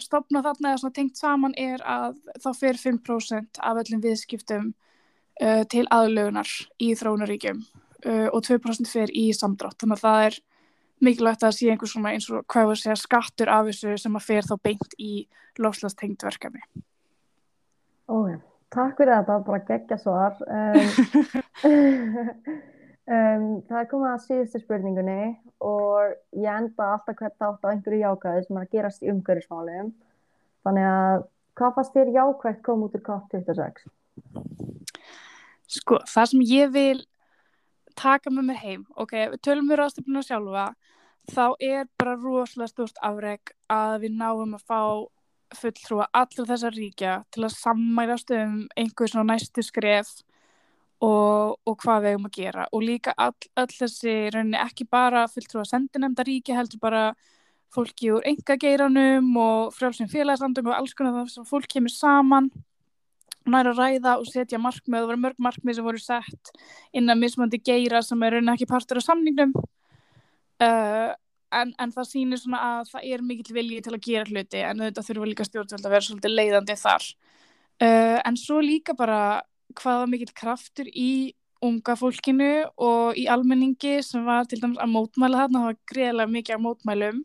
stopnað 0.00 0.46
þarna 0.48 0.70
eða 0.74 0.90
tengt 0.96 1.18
saman 1.20 1.52
er 1.60 1.82
að 1.84 2.16
þá 2.40 2.50
fer 2.56 2.78
5% 2.80 3.60
af 3.60 3.80
öllum 3.82 4.00
viðskiptum 4.04 4.70
uh, 4.72 5.64
til 5.68 5.84
aðlögunar 5.92 6.48
í 6.80 6.94
þróunaríkjum 6.96 7.64
og 8.00 8.38
2% 8.46 8.88
fer 8.88 9.10
í 9.12 9.26
samdrátt. 9.36 9.76
Þannig 9.82 9.98
að 9.98 10.04
það 10.06 10.22
er 10.30 10.36
mikilvægt 11.04 11.42
að 11.44 11.56
sé 11.58 11.66
einhvers 11.68 11.92
svona 11.92 12.14
eins 12.14 12.30
og 12.32 12.46
hvað 12.48 12.72
að 12.72 12.78
segja 12.80 12.96
skattur 12.96 13.52
af 13.52 13.68
þessu 13.68 13.98
sem 14.00 14.16
að 14.16 14.24
fer 14.24 14.48
þá 14.48 14.54
beint 14.64 14.96
í 14.96 15.12
lofslagstengt 15.60 16.24
verkefni 16.24 16.64
Ója 18.10 18.40
Takk 18.70 19.00
fyrir 19.00 19.16
þetta, 19.16 19.36
bara 19.42 19.64
geggja 19.66 19.96
svar. 19.98 20.36
Um, 20.46 20.76
um, 23.16 23.46
það 23.66 23.80
er 23.80 23.88
komið 23.90 24.10
að 24.12 24.20
síðustu 24.28 24.60
spurningunni 24.62 25.24
og 25.66 26.12
ég 26.38 26.46
enda 26.52 26.92
alltaf 26.92 27.18
hvert 27.18 27.46
átt 27.48 27.66
á 27.66 27.70
einhverju 27.72 28.04
jákvæði 28.04 28.44
sem 28.46 28.60
er 28.60 28.68
að 28.68 28.76
gerast 28.76 29.02
í 29.02 29.10
umhverjusmálum. 29.10 29.90
Þannig 30.62 30.86
að 30.92 31.24
hvað 31.58 31.74
fannst 31.80 31.98
þér 31.98 32.14
jákvægt 32.20 32.62
koma 32.68 32.86
út 32.86 32.94
úr 32.94 33.04
COP26? 33.10 33.82
Sko, 35.80 35.98
það 36.06 36.30
sem 36.30 36.46
ég 36.46 36.70
vil 36.74 37.02
taka 37.98 38.30
með 38.30 38.52
mér 38.52 38.62
heim, 38.62 38.86
ok, 38.94 39.16
við 39.34 39.40
tölum 39.42 39.66
við 39.66 39.80
ráðstöfnuna 39.82 40.22
sjálfa, 40.24 40.68
þá 41.34 41.44
er 41.58 41.90
bara 41.98 42.14
rosalega 42.22 42.70
stort 42.70 43.02
afreg 43.02 43.50
að 43.70 44.04
við 44.06 44.14
náum 44.22 44.54
að 44.54 44.62
fá 44.70 44.82
fulltrúa 45.56 46.06
allra 46.14 46.46
þessar 46.48 46.76
ríkja 46.76 47.14
til 47.34 47.44
að 47.46 47.56
sammælast 47.56 48.30
um 48.36 48.56
einhver 48.78 49.10
svona 49.10 49.34
næstu 49.34 49.64
skref 49.66 50.12
og, 51.00 51.58
og 51.66 51.76
hvað 51.80 52.04
við 52.04 52.14
hefum 52.14 52.28
að 52.28 52.36
gera. 52.36 52.66
Og 52.76 52.84
líka 52.84 53.14
all, 53.16 53.36
all 53.56 53.70
þessi 53.72 54.14
rauninni 54.34 54.60
ekki 54.60 54.86
bara 54.90 55.26
fulltrúa 55.32 55.66
sendinemnda 55.68 56.26
ríkja 56.26 56.58
heldur 56.58 56.82
bara 56.82 57.04
fólki 57.74 58.10
úr 58.14 58.26
engageiranum 58.26 59.30
og 59.38 59.74
frjálsum 59.76 60.10
félagslandum 60.10 60.72
og 60.72 60.80
alls 60.80 60.96
konar 60.98 61.20
það 61.20 61.32
sem 61.34 61.46
fólk 61.48 61.70
kemur 61.70 61.94
saman 61.94 62.50
næra 63.50 63.72
að 63.72 63.80
ræða 63.80 64.16
og 64.20 64.28
setja 64.28 64.60
markmið. 64.60 64.98
Og 64.98 65.00
það 65.00 65.10
voru 65.12 65.22
mörg 65.24 65.42
markmið 65.46 65.78
sem 65.78 65.86
voru 65.86 66.02
sett 66.02 66.52
innan 66.92 67.20
mismöndi 67.22 67.62
geira 67.62 68.02
sem 68.04 68.22
er 68.22 68.36
rauninni 68.36 68.56
ekki 68.56 68.68
partur 68.70 69.00
á 69.00 69.02
samningnum. 69.06 69.54
Uh, 70.60 71.14
en, 71.54 71.72
en 71.78 71.92
það 71.94 72.08
sýnir 72.08 72.40
svona 72.40 72.60
að 72.76 72.92
það 72.94 73.10
er 73.10 73.24
mikill 73.26 73.56
vilji 73.56 73.82
til 73.84 73.94
að 73.94 74.06
gera 74.06 74.28
hluti 74.28 74.62
en 74.66 74.84
þetta 74.86 75.04
þurfa 75.06 75.28
líka 75.30 75.46
stjórnvöld 75.48 75.86
að 75.86 75.94
vera 75.96 76.06
svolítið 76.06 76.34
leiðandi 76.36 76.76
þar. 76.80 77.10
Uh, 77.80 78.18
en 78.28 78.36
svo 78.36 78.60
líka 78.64 78.94
bara 78.96 79.20
hvaða 79.78 80.08
mikill 80.10 80.34
kraftur 80.36 80.88
í 80.90 81.34
unga 81.64 81.96
fólkinu 81.98 82.52
og 82.80 83.18
í 83.20 83.26
almenningi 83.28 83.98
sem 84.04 84.24
var 84.24 84.48
til 84.48 84.60
dæmis 84.62 84.80
að 84.80 84.94
mótmæla 84.94 85.42
þarna, 85.42 85.60
það 85.60 85.68
var 85.68 85.78
greiðilega 85.92 86.34
mikið 86.36 86.56
að 86.56 86.64
mótmælum. 86.66 87.20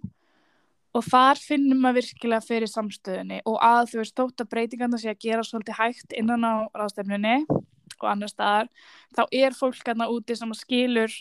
Og 0.95 1.03
þar 1.03 1.39
finnum 1.43 1.82
maður 1.84 2.01
virkilega 2.01 2.43
fyrir 2.43 2.71
samstöðunni 2.71 3.41
og 3.51 3.57
að 3.63 3.89
þú 3.91 4.01
veist 4.01 4.15
þótt 4.15 4.43
að 4.43 4.51
breytingarna 4.53 4.99
sé 4.99 5.09
að 5.11 5.23
gera 5.26 5.43
svolítið 5.43 5.80
hægt 5.80 6.15
innan 6.15 6.47
á 6.47 6.53
ráðstefnunni 6.71 7.38
og 7.51 8.05
annar 8.11 8.32
staðar, 8.32 8.69
þá 9.15 9.23
er 9.32 9.55
fólk 9.55 9.91
aðna 9.91 10.07
úti 10.11 10.36
sem 10.39 10.51
skilur 10.55 11.11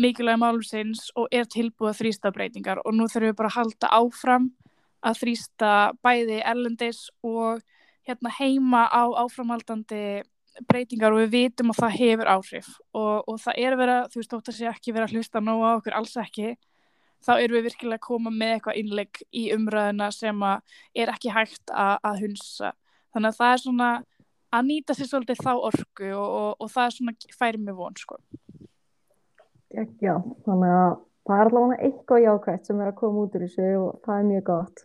mikilvæg 0.00 0.38
málumsins 0.40 1.08
og 1.18 1.30
er 1.32 1.46
tilbúið 1.50 1.92
að 1.92 1.98
þrýsta 2.00 2.32
breytingar. 2.34 2.82
Og 2.84 2.94
nú 2.96 3.06
þurfum 3.08 3.30
við 3.30 3.38
bara 3.38 3.50
að 3.52 3.58
halda 3.58 3.90
áfram 3.94 4.50
að 5.04 5.18
þrýsta 5.22 5.72
bæði 6.04 6.40
erlendis 6.42 7.06
og 7.22 7.62
hérna 8.04 8.32
heima 8.38 8.84
á 8.88 9.04
áframhaldandi 9.24 10.22
breytingar 10.68 11.14
og 11.14 11.24
við 11.24 11.32
vitum 11.34 11.72
að 11.72 11.80
það 11.82 11.98
hefur 11.98 12.30
áhrif. 12.36 12.70
Og, 12.94 13.26
og 13.28 13.40
það 13.42 13.60
er 13.64 13.76
verið 13.80 13.96
að, 13.98 14.06
þú 14.12 14.20
veist, 14.20 14.32
þótt 14.34 14.52
að 14.52 14.58
sé 14.58 14.70
ekki 14.70 14.94
verið 14.94 15.08
að 15.08 15.18
hlusta 15.18 15.42
nóga 15.42 15.74
okkur, 15.78 15.98
alls 15.98 16.16
ekki 16.20 16.54
þá 17.24 17.34
erum 17.40 17.56
við 17.56 17.68
virkilega 17.70 17.98
að 17.98 18.04
koma 18.04 18.32
með 18.32 18.56
eitthvað 18.56 18.80
innlegg 18.80 19.20
í 19.32 19.44
umræðina 19.54 20.10
sem 20.12 20.42
er 20.44 21.12
ekki 21.14 21.32
hægt 21.32 21.72
að, 21.72 21.94
að 22.04 22.20
hunsa. 22.24 22.72
Þannig 23.14 23.30
að 23.30 23.38
það 23.38 23.54
er 23.54 23.62
svona 23.62 23.90
að 24.54 24.66
nýta 24.68 24.96
sér 24.96 25.10
svolítið 25.10 25.40
þá 25.42 25.52
orku 25.54 26.10
og, 26.12 26.26
og, 26.28 26.50
og 26.60 26.72
það 26.74 26.86
er 26.86 26.96
svona 26.98 27.36
færið 27.38 27.64
með 27.64 27.78
von 27.80 27.96
sko 27.98 28.20
ekki, 29.82 30.06
já, 30.06 30.16
þannig 30.46 30.72
að 30.78 30.96
það 31.24 31.40
er 31.40 31.50
allavega 31.50 31.78
eitthvað 31.88 32.24
jákvægt 32.24 32.68
sem 32.68 32.80
er 32.80 32.90
að 32.90 32.98
koma 33.00 33.24
út 33.24 33.36
úr 33.36 33.46
þessu 33.46 33.70
og 33.80 34.02
það 34.04 34.18
er 34.18 34.28
mjög 34.30 34.44
gott. 34.50 34.84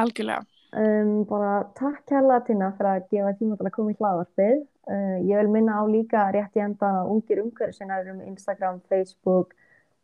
Algjörlega. 0.00 0.46
Um, 0.70 1.14
bara 1.26 1.54
takk 1.74 2.12
hella 2.14 2.36
Tina 2.46 2.70
fyrir 2.78 2.90
að 2.92 3.08
gefa 3.10 3.32
tíma 3.38 3.56
til 3.58 3.66
að 3.66 3.74
koma 3.74 3.90
í 3.90 3.96
hlaðvarpið. 3.98 4.60
Uh, 4.90 5.16
ég 5.26 5.40
vil 5.40 5.50
minna 5.50 5.78
á 5.78 5.84
líka 5.90 6.26
rétt 6.34 6.58
í 6.58 6.62
enda 6.62 6.90
ungir 7.10 7.42
umhverju 7.42 7.74
sem 7.74 7.90
er 7.90 8.10
um 8.12 8.20
Instagram, 8.26 8.78
Facebook, 8.90 9.54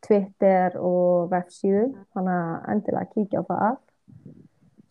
Twitter 0.03 0.75
og 0.79 1.31
websíðu, 1.31 1.89
þannig 2.15 2.35
að 2.35 2.71
endilega 2.73 3.11
kíkja 3.15 3.43
á 3.43 3.49
það. 3.51 3.77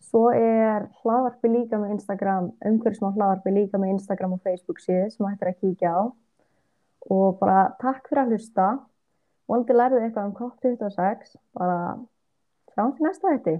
Svo 0.07 0.23
er 0.33 0.87
hlaðvarpi 1.01 1.51
líka 1.51 1.79
með 1.81 1.97
Instagram, 1.97 2.51
umhverju 2.65 2.99
smá 2.99 3.09
hlaðvarpi 3.11 3.53
líka 3.53 3.81
með 3.81 3.97
Instagram 3.97 4.37
og 4.37 4.43
Facebook 4.45 4.81
síðu 4.81 5.09
sem 5.13 5.29
hættir 5.29 5.51
að 5.51 5.61
kíkja 5.61 5.93
á 5.93 6.01
og 7.13 7.39
bara 7.41 7.71
takk 7.81 8.07
fyrir 8.09 8.23
að 8.23 8.35
hlusta. 8.35 8.67
Vonandi 9.47 9.73
lærðu 9.75 10.03
eitthvað 10.03 10.27
um 10.27 10.35
COP26. 10.41 11.35
Bara 11.57 11.79
sjáum 12.73 12.93
til 12.97 13.07
næsta 13.07 13.33
þetta 13.35 13.57